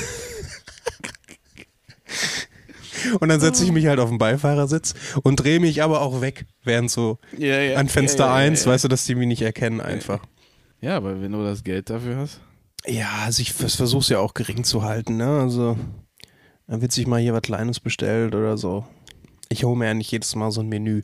[3.20, 6.46] Und dann setze ich mich halt auf den Beifahrersitz und drehe mich aber auch weg,
[6.64, 7.76] während so Ja, ja.
[7.78, 8.74] an Fenster ja, ja, 1, ja, ja.
[8.74, 10.20] weißt du, dass die mich nicht erkennen einfach.
[10.80, 12.40] Ja, aber wenn du das Geld dafür hast.
[12.86, 15.40] Ja, also ich versuche es ja auch gering zu halten, ne?
[15.40, 15.76] Also,
[16.66, 18.84] dann wird sich mal hier was Kleines bestellt oder so.
[19.48, 21.02] Ich hole mir ja nicht jedes Mal so ein Menü.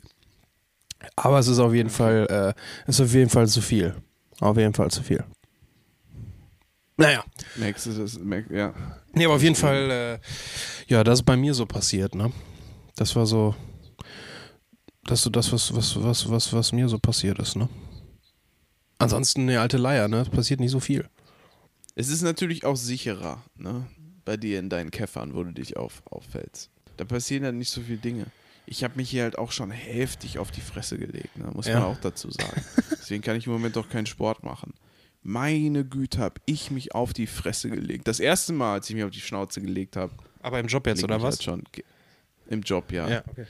[1.15, 3.95] Aber es ist auf jeden Fall, äh, es ist auf jeden Fall zu viel.
[4.41, 5.23] Auf jeden Fall zu viel.
[6.99, 7.23] Naja.
[7.55, 8.19] Merkst du das?
[8.19, 8.73] Merk, ja.
[9.13, 10.19] Nee, aber auf jeden Fall, äh,
[10.91, 12.31] ja, das ist bei mir so passiert, ne?
[12.97, 13.55] Das war so,
[15.05, 17.69] das ist so das, was, was, was, was, was mir so passiert ist, ne?
[18.97, 20.17] Ansonsten eine alte Leier, ne?
[20.21, 21.07] Es passiert nicht so viel.
[21.95, 23.87] Es ist natürlich auch sicherer, ne?
[24.25, 26.69] Bei dir in deinen Käffern, wo du dich auf, auffällst.
[26.97, 28.25] Da passieren halt nicht so viele Dinge.
[28.65, 31.49] Ich habe mich hier halt auch schon heftig auf die Fresse gelegt, ne?
[31.53, 31.79] muss Ja.
[31.79, 32.61] man auch dazu sagen.
[32.91, 34.73] Deswegen kann ich im Moment auch keinen Sport machen.
[35.21, 38.07] Meine Güte, habe ich mich auf die Fresse gelegt.
[38.07, 40.13] Das erste Mal, als ich mich auf die Schnauze gelegt habe.
[40.41, 41.35] Aber im Job jetzt, oder was?
[41.35, 41.63] Halt schon
[42.47, 43.23] Im Job, ja.
[43.27, 43.45] okay.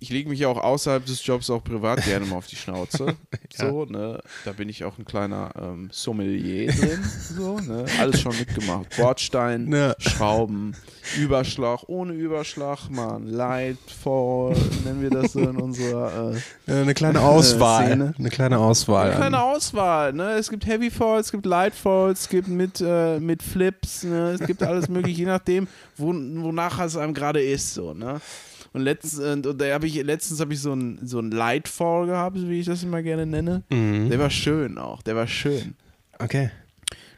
[0.00, 3.16] Ich lege mich ja auch außerhalb des Jobs auch privat gerne mal auf die Schnauze.
[3.56, 4.20] So, ne?
[4.44, 7.02] Da bin ich auch ein kleiner ähm, Sommelier drin.
[7.34, 7.86] So, ne?
[7.98, 8.96] Alles schon mitgemacht.
[8.96, 9.94] Bordstein, Ja.
[9.98, 10.76] Schrauben,
[11.18, 13.26] Überschlag, ohne Überschlag, Mann.
[13.26, 16.36] Lightfall, nennen wir das so in unserer
[16.68, 17.86] äh, Eine kleine Auswahl.
[17.86, 18.14] Szene.
[18.16, 19.08] Eine kleine Auswahl.
[19.08, 20.32] eine kleine Auswahl, ne?
[20.34, 24.36] Es gibt Heavy Falls, es gibt Light Falls, es gibt mit, äh, mit Flips, ne?
[24.38, 28.20] Es gibt alles mögliche, je nachdem, wo, wonach es einem gerade ist, so, ne?
[28.72, 32.06] Und letztens, und, und da hab ich, letztens habe ich so ein, so ein Lightfall
[32.06, 33.62] gehabt, wie ich das immer gerne nenne.
[33.70, 34.10] Mhm.
[34.10, 35.74] Der war schön auch, der war schön.
[36.18, 36.50] Okay.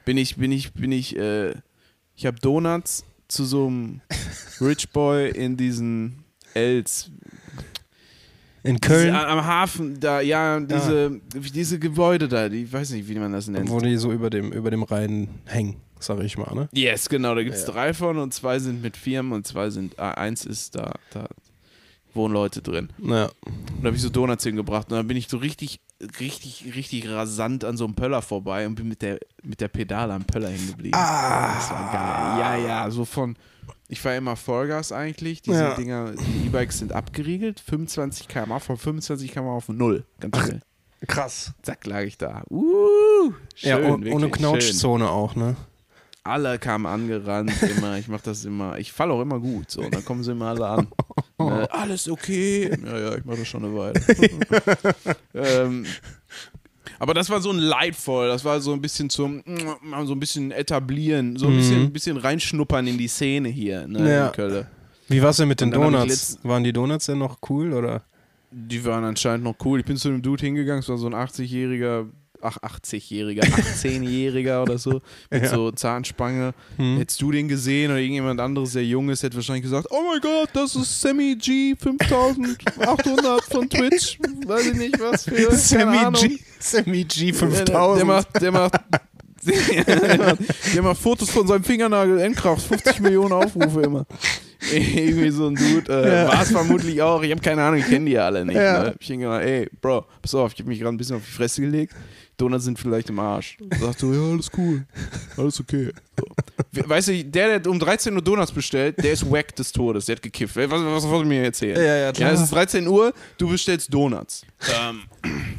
[0.05, 1.55] Bin ich, bin ich, bin ich, äh,
[2.17, 4.01] ich habe Donuts zu so einem
[4.61, 7.11] Rich Boy in diesen Els,
[8.63, 13.09] In Diese, Köln, am Hafen, da, ja, diese, diese Gebäude da, die, ich weiß nicht,
[13.09, 13.71] wie man das nennt.
[13.71, 16.69] wo die so über dem, über dem Rhein hängen, sag ich mal, ne?
[16.73, 19.99] Yes, genau, da gibt es drei von und zwei sind mit Firmen und zwei sind,
[19.99, 21.27] äh, eins ist da, da
[22.15, 22.91] wohnen Leute drin.
[22.99, 23.31] Naja.
[23.47, 25.81] Und da habe ich so Donuts hingebracht und dann bin ich so richtig,
[26.19, 30.13] richtig, richtig rasant an so einem Pöller vorbei und bin mit der, mit der Pedale
[30.15, 30.97] am Pöller hängen geblieben.
[30.97, 32.41] Ah, das war geil.
[32.41, 33.37] Ja, ja, so von,
[33.89, 35.75] ich fahre immer Vollgas eigentlich, diese Ja.
[35.75, 40.61] Dinger, die E-Bikes sind abgeriegelt, 25 km von 25 km auf null, ganz schnell.
[41.07, 41.53] Krass.
[41.63, 42.43] Zack, lag ich da.
[42.51, 44.31] Uh, schön, ja, wirklich ohne.
[44.31, 45.57] Knautschzone auch, ne?
[46.23, 47.97] Alle kamen angerannt, immer.
[47.99, 48.79] Ich mach das immer.
[48.79, 49.71] Ich falle auch immer gut.
[49.71, 50.89] So, und dann kommen sie immer alle an.
[51.41, 52.71] Ne, alles okay.
[52.85, 53.95] Ja, ja, ich mach das schon eine Weile.
[55.35, 55.87] ähm,
[56.99, 58.29] aber das war so ein Leidvoll.
[58.29, 59.43] Das war so ein bisschen zum,
[59.81, 63.89] mal so ein bisschen etablieren, so ein bisschen, ein bisschen reinschnuppern in die Szene hier
[63.89, 64.27] ne, Ja.
[64.27, 64.67] in Köln.
[65.09, 66.39] Wie war's denn mit den Donuts?
[66.43, 68.03] Waren die Donuts denn noch cool oder?
[68.51, 69.81] Die waren anscheinend noch cool.
[69.81, 72.07] Ich bin zu einem Dude hingegangen, es war so ein 80-jähriger,
[72.43, 75.01] ach 80-jähriger, 18-jähriger oder so,
[75.31, 75.49] mit Ja.
[75.51, 76.55] so Zahnspange.
[76.77, 76.99] Hm.
[76.99, 80.21] Hättest du den gesehen oder irgendjemand anderes, der jung ist, hätte wahrscheinlich gesagt, oh mein
[80.21, 84.19] Gott, das ist Sammy G 5800 von Twitch.
[84.47, 85.51] Weiß ich nicht, was für.
[85.55, 85.99] Sammy.
[86.29, 87.99] G, Sammy G Der, der, 5000.
[87.99, 88.75] der macht, der macht,
[89.47, 90.39] der macht,
[90.75, 94.07] der macht Fotos von seinem Fingernagel, Endkraft, 50 Millionen Aufrufe immer.
[94.73, 95.91] Irgendwie so ein Dude.
[95.91, 96.29] Äh, Ja.
[96.29, 97.23] War es vermutlich auch.
[97.23, 98.57] Ich habe keine Ahnung, ich kenne die ja alle nicht.
[98.57, 98.83] Ja.
[98.85, 98.95] Ne?
[99.01, 101.33] Ich denke mal, ey, Bro, pass auf, ich habe mich gerade ein bisschen auf die
[101.33, 101.95] Fresse gelegt.
[102.41, 103.57] Donuts sind vielleicht im Arsch.
[103.81, 104.87] Sagt so, ja, alles cool.
[105.37, 105.91] Alles okay.
[106.19, 106.27] So.
[106.73, 110.07] We- Weißt du, der, der um 13 Uhr Donuts bestellt, der ist wack des Todes.
[110.07, 110.57] Der hat gekifft.
[110.57, 111.77] Was, was, was wollt ihr mir erzählen?
[111.77, 112.29] Ja, ja, klar.
[112.31, 114.45] Ja, es ist 13 Uhr, du bestellst Donuts.
[114.81, 115.03] Ähm,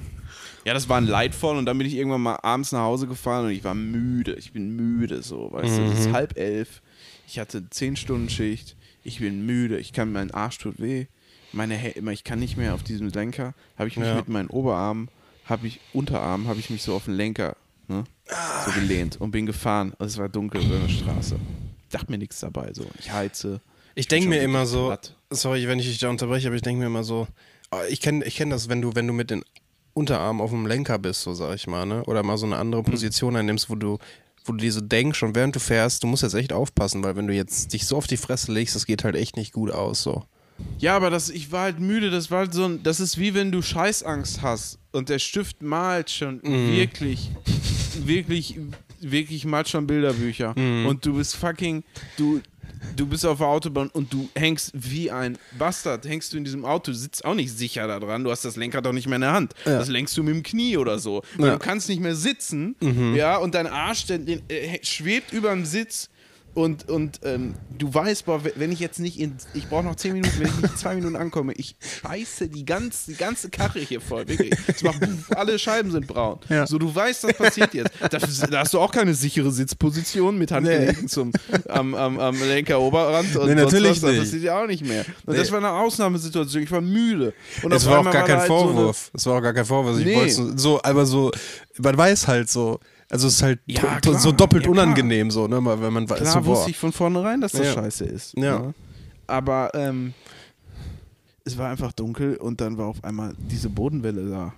[0.65, 3.45] ja, das war ein Leidvoll und dann bin ich irgendwann mal abends nach Hause gefahren
[3.45, 4.33] und ich war müde.
[4.35, 6.81] Ich bin müde so, weißt du, es ist halb elf.
[7.27, 8.75] Ich hatte 10 Stunden Schicht.
[9.03, 9.77] Ich bin müde.
[9.79, 11.05] Ich kann, mein Arsch tut weh.
[11.53, 11.77] Meine
[12.13, 13.53] ich kann nicht mehr auf diesem Lenker.
[13.77, 14.15] Habe ich mich Ja.
[14.15, 15.09] mit meinen Oberarmen,
[15.51, 17.55] habe ich Unterarm, habe ich mich so auf den Lenker
[17.87, 18.05] ne,
[18.65, 19.93] so gelehnt und bin gefahren.
[19.99, 21.35] Und es war dunkel über der Straße.
[21.91, 22.85] Dachte mir nichts dabei so.
[22.99, 23.61] Ich heize.
[23.93, 25.15] Ich denke mir immer so, platt.
[25.29, 27.27] sorry, wenn ich dich da unterbreche, aber ich denke mir immer so,
[27.71, 29.43] oh, ich kenne ich kenn das, wenn du, wenn du mit den
[29.93, 32.03] Unterarmen auf dem Lenker bist, so sag ich mal, ne?
[32.05, 33.97] Oder mal so eine andere Position einnimmst, wo du,
[34.45, 37.17] wo du dir so denkst, schon während du fährst, du musst jetzt echt aufpassen, weil
[37.17, 39.71] wenn du jetzt dich so auf die Fresse legst, das geht halt echt nicht gut
[39.71, 40.23] aus, so.
[40.79, 42.09] Ja, aber das, ich war halt müde.
[42.09, 45.61] Das war halt so ein, das ist wie wenn du Scheißangst hast und der Stift
[45.61, 47.29] malt schon wirklich,
[48.05, 48.59] wirklich,
[48.99, 51.83] wirklich malt schon Bilderbücher und du bist fucking,
[52.17, 52.41] du,
[52.95, 56.65] du bist auf der Autobahn und du hängst wie ein Bastard, hängst du in diesem
[56.65, 59.17] Auto, du sitzt auch nicht sicher da dran, du hast das Lenkrad doch nicht mehr
[59.17, 59.53] in der Hand.
[59.65, 61.21] Das lenkst du mit dem Knie oder so.
[61.37, 61.53] Ja.
[61.53, 62.75] Du kannst nicht mehr sitzen,
[63.15, 66.09] ja, und dein Arsch den, den, äh, schwebt über dem Sitz
[66.53, 70.13] und, und ähm, du weißt, boah, wenn ich jetzt nicht in, ich brauche noch 10
[70.13, 73.79] Minuten, wenn ich nicht in 2 Minuten ankomme, ich scheiße die, ganz, die ganze Karre
[73.79, 74.51] hier voll, wirklich.
[74.67, 74.99] Es macht,
[75.35, 76.39] alle Scheiben sind braun.
[76.49, 76.67] Ja.
[76.67, 77.91] So, du weißt, das passiert jetzt.
[78.01, 78.07] Da,
[78.47, 81.31] da hast du auch keine sichere Sitzposition mit Handgelenken zum,
[81.69, 84.01] am, am, am Lenkeroberrand und Nee, natürlich was.
[84.01, 84.19] Das nicht.
[84.21, 85.05] passiert ja auch nicht mehr.
[85.25, 86.63] Und das war eine Ausnahmesituation.
[86.63, 87.33] Ich war müde.
[87.63, 89.11] Und Es war auch gar kein halt so Vorwurf.
[89.13, 89.97] es war auch gar kein Vorwurf.
[89.99, 90.29] Ich Nee.
[90.29, 91.31] so, so, aber so,
[91.77, 92.79] man weiß halt so,
[93.11, 94.17] Also es ist halt Ja, klar.
[94.19, 95.63] so doppelt Ja, unangenehm so, ne?
[95.63, 96.47] Weil man weiß, Klar so, boah.
[96.55, 97.73] wusste ich von vornherein, dass das Ja.
[97.73, 98.33] scheiße ist.
[98.37, 98.59] Ja.
[98.59, 98.73] ne?
[99.27, 100.13] Aber ähm,
[101.43, 104.53] es war einfach dunkel und dann war auf einmal diese Bodenwelle da.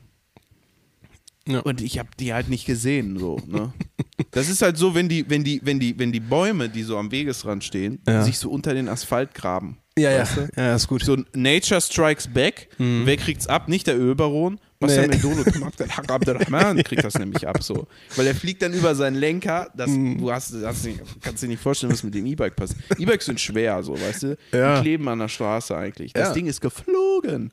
[1.48, 1.60] Ja.
[1.60, 3.74] Und ich habe die halt nicht gesehen, so, ne?
[4.32, 6.98] Das ist halt so, wenn die, wenn die, wenn die, wenn die Bäume, die so
[6.98, 8.24] am Wegesrand stehen, Ja.
[8.24, 9.78] sich so unter den Asphalt graben.
[9.98, 10.48] ja, ja, du?
[10.56, 11.04] ja, ist gut.
[11.04, 12.70] So Nature Strikes Back.
[12.78, 13.68] Wer kriegt's ab?
[13.68, 14.60] Nicht der Ölbaron.
[14.84, 15.17] Was Nee.
[15.17, 15.43] Dolo
[15.89, 17.88] Hack Abdelrahman kriegt das nämlich ab so.
[18.15, 19.69] Weil er fliegt dann über seinen Lenker.
[19.76, 22.80] Das, Du hast, nicht, kannst dir nicht vorstellen, was mit dem E-Bike passiert.
[22.98, 24.38] E-Bikes sind schwer, so, weißt du?
[24.52, 24.76] Ja.
[24.76, 26.13] Die kleben an der Straße eigentlich.
[26.13, 26.34] Das Ja.
[26.34, 27.52] Ding ist geflogen.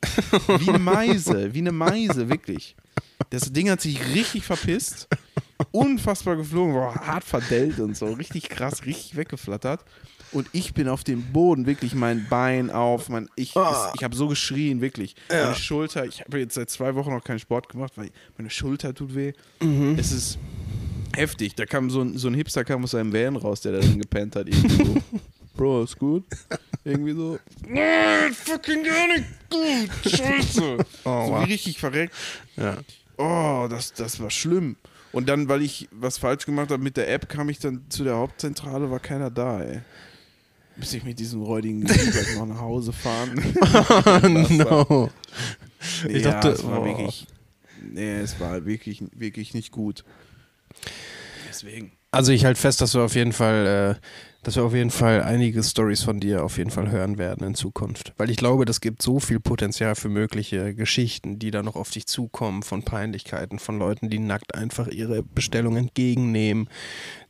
[0.59, 1.53] Wie eine Meise.
[1.53, 2.75] Wie eine Meise, wirklich.
[3.29, 5.07] Das Ding hat sich richtig verpisst.
[5.71, 8.07] Unfassbar geflogen, war hart verdellt und so.
[8.13, 9.81] Richtig krass, richtig weggeflattert.
[10.31, 13.91] Und ich bin auf dem Boden, wirklich mein Bein auf, mein, ich, Ah.
[13.95, 15.15] ich habe so geschrien, wirklich.
[15.29, 18.93] Meine Schulter, ich habe jetzt seit zwei Wochen noch keinen Sport gemacht, weil meine Schulter
[18.93, 19.33] tut weh.
[19.61, 19.95] Mhm.
[19.99, 20.37] Es ist
[21.15, 21.55] heftig.
[21.55, 23.99] Da kam so ein, so ein Hipster kam aus seinem Van raus, der da drin
[23.99, 24.47] gepennt hat.
[24.53, 24.95] So.
[25.55, 26.23] Bro, ist gut?
[26.85, 27.37] Irgendwie so.
[27.67, 30.11] Nein, fucking gar nicht gut.
[30.13, 30.77] Scheiße.
[31.03, 31.45] Oh, so wow.
[31.47, 32.13] wie richtig verreckt.
[32.55, 32.77] Ja.
[33.17, 34.77] Oh, das, das war schlimm.
[35.11, 38.05] Und dann, weil ich was falsch gemacht habe mit der App, kam ich dann zu
[38.05, 39.81] der Hauptzentrale, war keiner da, ey.
[40.77, 43.33] Müsste ich mit diesem räudigen E-Bike noch nach Hause fahren.
[44.57, 45.09] no.
[46.05, 46.85] Nee, Ich dachte, ja, es war oh.
[46.85, 47.27] wirklich.
[47.93, 50.03] Nee, es war wirklich, wirklich nicht gut.
[51.49, 51.91] Deswegen.
[52.11, 54.07] Also ich halte fest, dass wir auf jeden Fall, äh,
[54.43, 57.55] dass wir auf jeden Fall einige Stories von dir auf jeden Fall hören werden in
[57.55, 58.13] Zukunft.
[58.17, 61.89] Weil ich glaube, das gibt so viel Potenzial für mögliche Geschichten, die da noch auf
[61.89, 66.69] dich zukommen, von Peinlichkeiten, von Leuten, die nackt einfach ihre Bestellung entgegennehmen,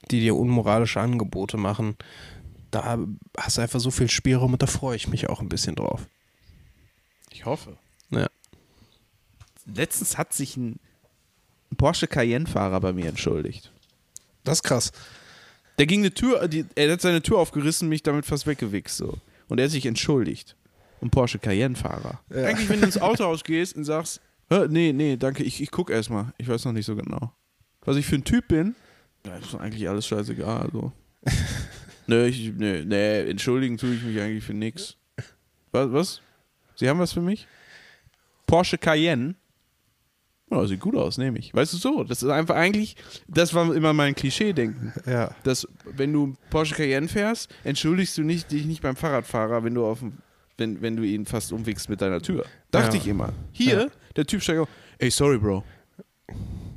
[0.09, 1.95] die dir unmoralische Angebote machen.
[2.71, 2.97] Da
[3.37, 6.07] hast du einfach so viel Spielraum und da freue ich mich auch ein bisschen drauf.
[7.31, 7.77] Ich hoffe.
[8.09, 8.27] Ja.
[9.65, 10.79] Letztens hat sich ein
[11.77, 13.71] Porsche Cayenne-Fahrer bei mir entschuldigt.
[14.43, 14.91] Das ist krass.
[15.77, 18.97] Der ging eine Tür, die, er hat seine Tür aufgerissen, mich damit fast weggewichst.
[18.97, 19.17] So.
[19.47, 20.55] Und er hat sich entschuldigt.
[21.01, 22.21] Ein Porsche Cayenne-Fahrer.
[22.29, 22.43] Ja.
[22.45, 25.89] Eigentlich, wenn du ins Autohaus gehst und sagst, "Hä, nee, nee, danke, ich, ich guck
[25.89, 26.33] erstmal.
[26.37, 27.33] Ich weiß noch nicht so genau.
[27.81, 28.75] Was ich für ein Typ bin,
[29.25, 30.69] ja, ist eigentlich alles scheißegal.
[30.71, 30.91] So.
[32.11, 34.97] nee, ich, nee, nee, entschuldigen tue ich mich eigentlich für nix.
[35.71, 35.91] Was?
[35.91, 36.21] was?
[36.75, 37.47] Sie haben was für mich?
[38.45, 39.35] Porsche Cayenne?
[40.49, 41.53] Ja, sieht gut aus, nehme ich.
[41.53, 42.97] Weißt du so, das ist einfach eigentlich,
[43.27, 45.33] das war immer mein Klischee-Denken Ja.
[45.43, 49.85] dass wenn du Porsche Cayenne fährst, entschuldigst du nicht, dich nicht beim Fahrradfahrer, wenn du
[49.85, 50.17] auf dem,
[50.57, 52.45] wenn, wenn du ihn fast umwickst mit deiner Tür.
[52.69, 53.01] Dachte Ja.
[53.01, 53.31] ich immer.
[53.53, 53.87] Hier, Ja.
[54.17, 54.67] der Typ steigt auf,
[54.99, 55.63] ey, sorry, Bro.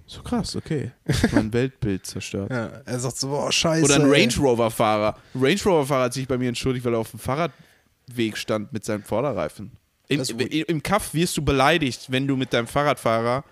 [0.07, 0.93] So krass, okay.
[1.33, 2.51] Mein Weltbild zerstört.
[2.51, 2.83] ja.
[2.85, 3.85] Er sagt so, boah, scheiße.
[3.85, 4.11] Oder ein.
[4.11, 5.17] Range Rover-Fahrer.
[5.35, 9.03] Range Rover-Fahrer hat sich bei mir entschuldigt, weil er auf dem Fahrradweg stand mit seinem
[9.03, 9.73] Vorderreifen.
[10.09, 13.43] Im, im, Kaff wirst du beleidigt, wenn du mit deinem Fahrradfahrer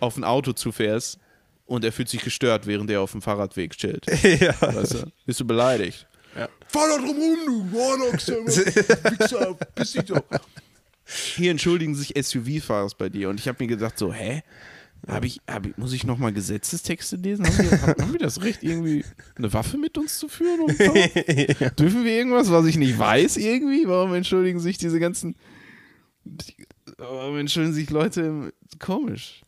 [0.00, 1.18] auf ein Auto zufährst
[1.66, 4.06] und er fühlt sich gestört, während er auf dem Fahrradweg chillt.
[4.22, 4.54] ja.
[4.60, 5.12] Weißt du?
[5.26, 6.06] Bist du beleidigt?
[6.36, 6.48] Ja.
[6.66, 10.22] Fahr da drum rum, du Warnox, Wichser, piss dich doch.
[11.04, 14.42] Hier entschuldigen sich SUV-Fahrer bei dir und ich habe mir gedacht so, hä?
[15.08, 17.44] Hab ich, hab ich, muss ich nochmal Gesetzestexte lesen?
[17.46, 19.04] Haben wir, haben wir das Recht, irgendwie
[19.36, 20.60] eine Waffe mit uns zu führen?
[20.60, 20.92] Und so?
[21.78, 23.88] Dürfen wir irgendwas, was ich nicht weiß, irgendwie?
[23.88, 25.34] Warum entschuldigen sich diese ganzen.
[26.98, 29.42] Warum entschuldigen sich Leute komisch?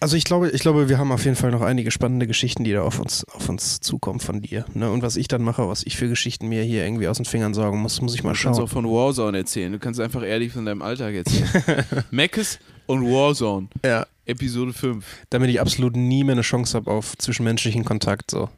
[0.00, 2.72] Also ich glaube, ich glaube, wir haben auf jeden Fall noch einige spannende Geschichten, die
[2.72, 4.64] da auf uns, auf uns zukommen von dir.
[4.74, 4.90] Ne?
[4.90, 7.54] Und was ich dann mache, was ich für Geschichten mir hier irgendwie aus den Fingern
[7.54, 8.84] sorgen muss, muss ich mal Du kannst auch schauen.
[8.84, 9.72] von Warzone erzählen.
[9.72, 11.84] Du kannst einfach ehrlich von deinem Alltag erzählen.
[12.10, 13.68] Mackes und Warzone.
[13.84, 14.06] Ja.
[14.26, 15.04] Episode 5.
[15.30, 18.30] Damit ich absolut nie mehr eine Chance habe auf zwischenmenschlichen Kontakt.
[18.30, 18.48] So.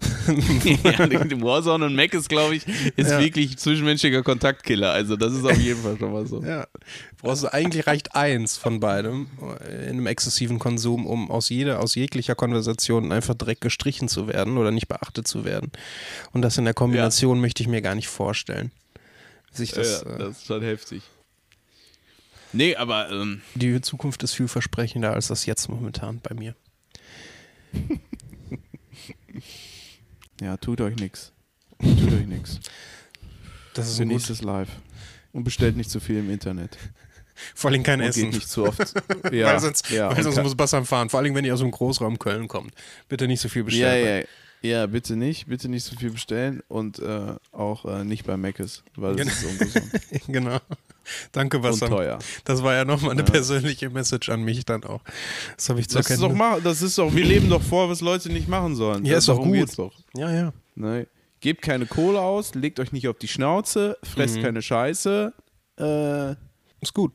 [0.84, 0.98] ja,
[1.42, 3.20] Warzone und Mac ist, glaube ich, ist Ja.
[3.20, 4.92] wirklich zwischenmenschlicher Kontaktkiller.
[4.92, 6.42] Also das ist auf jeden Fall schon mal so.
[6.42, 6.66] Ja.
[7.22, 9.28] Brauchst du, eigentlich reicht eins von beidem
[9.68, 14.56] in einem exzessiven Konsum, um aus jeder, aus jeglicher Konversation einfach direkt gestrichen zu werden
[14.56, 15.70] oder nicht beachtet zu werden.
[16.32, 18.70] Und das in der Kombination möchte ich mir gar nicht vorstellen.
[19.52, 21.02] Sich das, ja, das ist schon heftig.
[22.52, 26.54] Nee, aber ähm, die Zukunft ist vielversprechender als das jetzt momentan bei mir.
[30.40, 31.32] ja, tut euch nix.
[31.80, 32.60] Tut euch nix.
[33.74, 34.36] Das ist ein Genießt gut.
[34.36, 34.68] es live.
[35.32, 36.76] Und bestellt nicht zu viel im Internet.
[37.54, 38.24] Vor allem kein Und Essen.
[38.24, 38.78] geht nicht zu oft.
[39.32, 41.08] ja, weil sonst, ja, weil sonst muss Bassam fahren.
[41.08, 42.74] Vor allem, wenn ihr aus dem Großraum Köln kommt.
[43.08, 44.26] Bitte nicht so viel ja, bestellen.
[44.62, 45.46] ja, ja, bitte nicht.
[45.46, 49.32] Bitte nicht so viel bestellen und äh, auch äh, nicht bei Mc's, weil das Genau.
[49.32, 49.92] ist ungesund
[50.28, 50.58] genau.
[51.32, 52.18] Danke, teuer.
[52.44, 53.26] Das war ja nochmal eine Ja.
[53.30, 55.00] persönliche Message an mich dann auch.
[55.56, 56.38] Das habe ich zur Das ist doch Kenntnis.
[56.38, 59.04] mal, das ist doch, wir leben doch vor, was Leute nicht machen sollen.
[59.04, 59.52] Ja, ist doch gut.
[59.52, 59.92] geht's doch.
[60.16, 60.52] Ja, ja.
[60.74, 61.06] Ne?
[61.40, 64.42] Gebt keine Kohle aus, legt euch nicht auf die Schnauze, fresst Mhm.
[64.42, 65.32] keine Scheiße.
[65.78, 66.30] Äh,
[66.82, 67.12] Ist gut.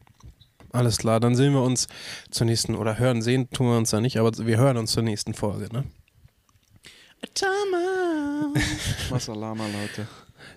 [0.72, 1.88] Alles klar, dann sehen wir uns
[2.32, 5.04] zur nächsten, oder hören, sehen tun wir uns da nicht, aber wir hören uns zur
[5.04, 5.84] nächsten Folge, ne?
[9.10, 10.08] Masalama, Leute.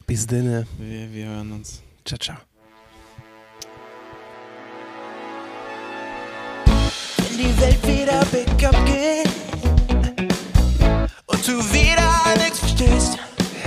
[0.07, 0.67] Bis dann.
[0.79, 1.83] Wir, wir hören uns.
[2.05, 2.58] Ciao, ciao.
[7.39, 9.29] Die Welt wieder bergab geht
[11.27, 13.17] und du wieder nichts verstehst,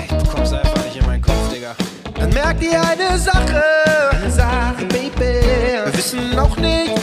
[0.03, 1.73] Ich bekomm's einfach nicht in meinen Kopf, Digga.
[2.19, 3.63] dann merk dir eine Sache,
[4.27, 5.39] Sache, Baby.
[5.85, 7.00] Wir wissen noch nicht,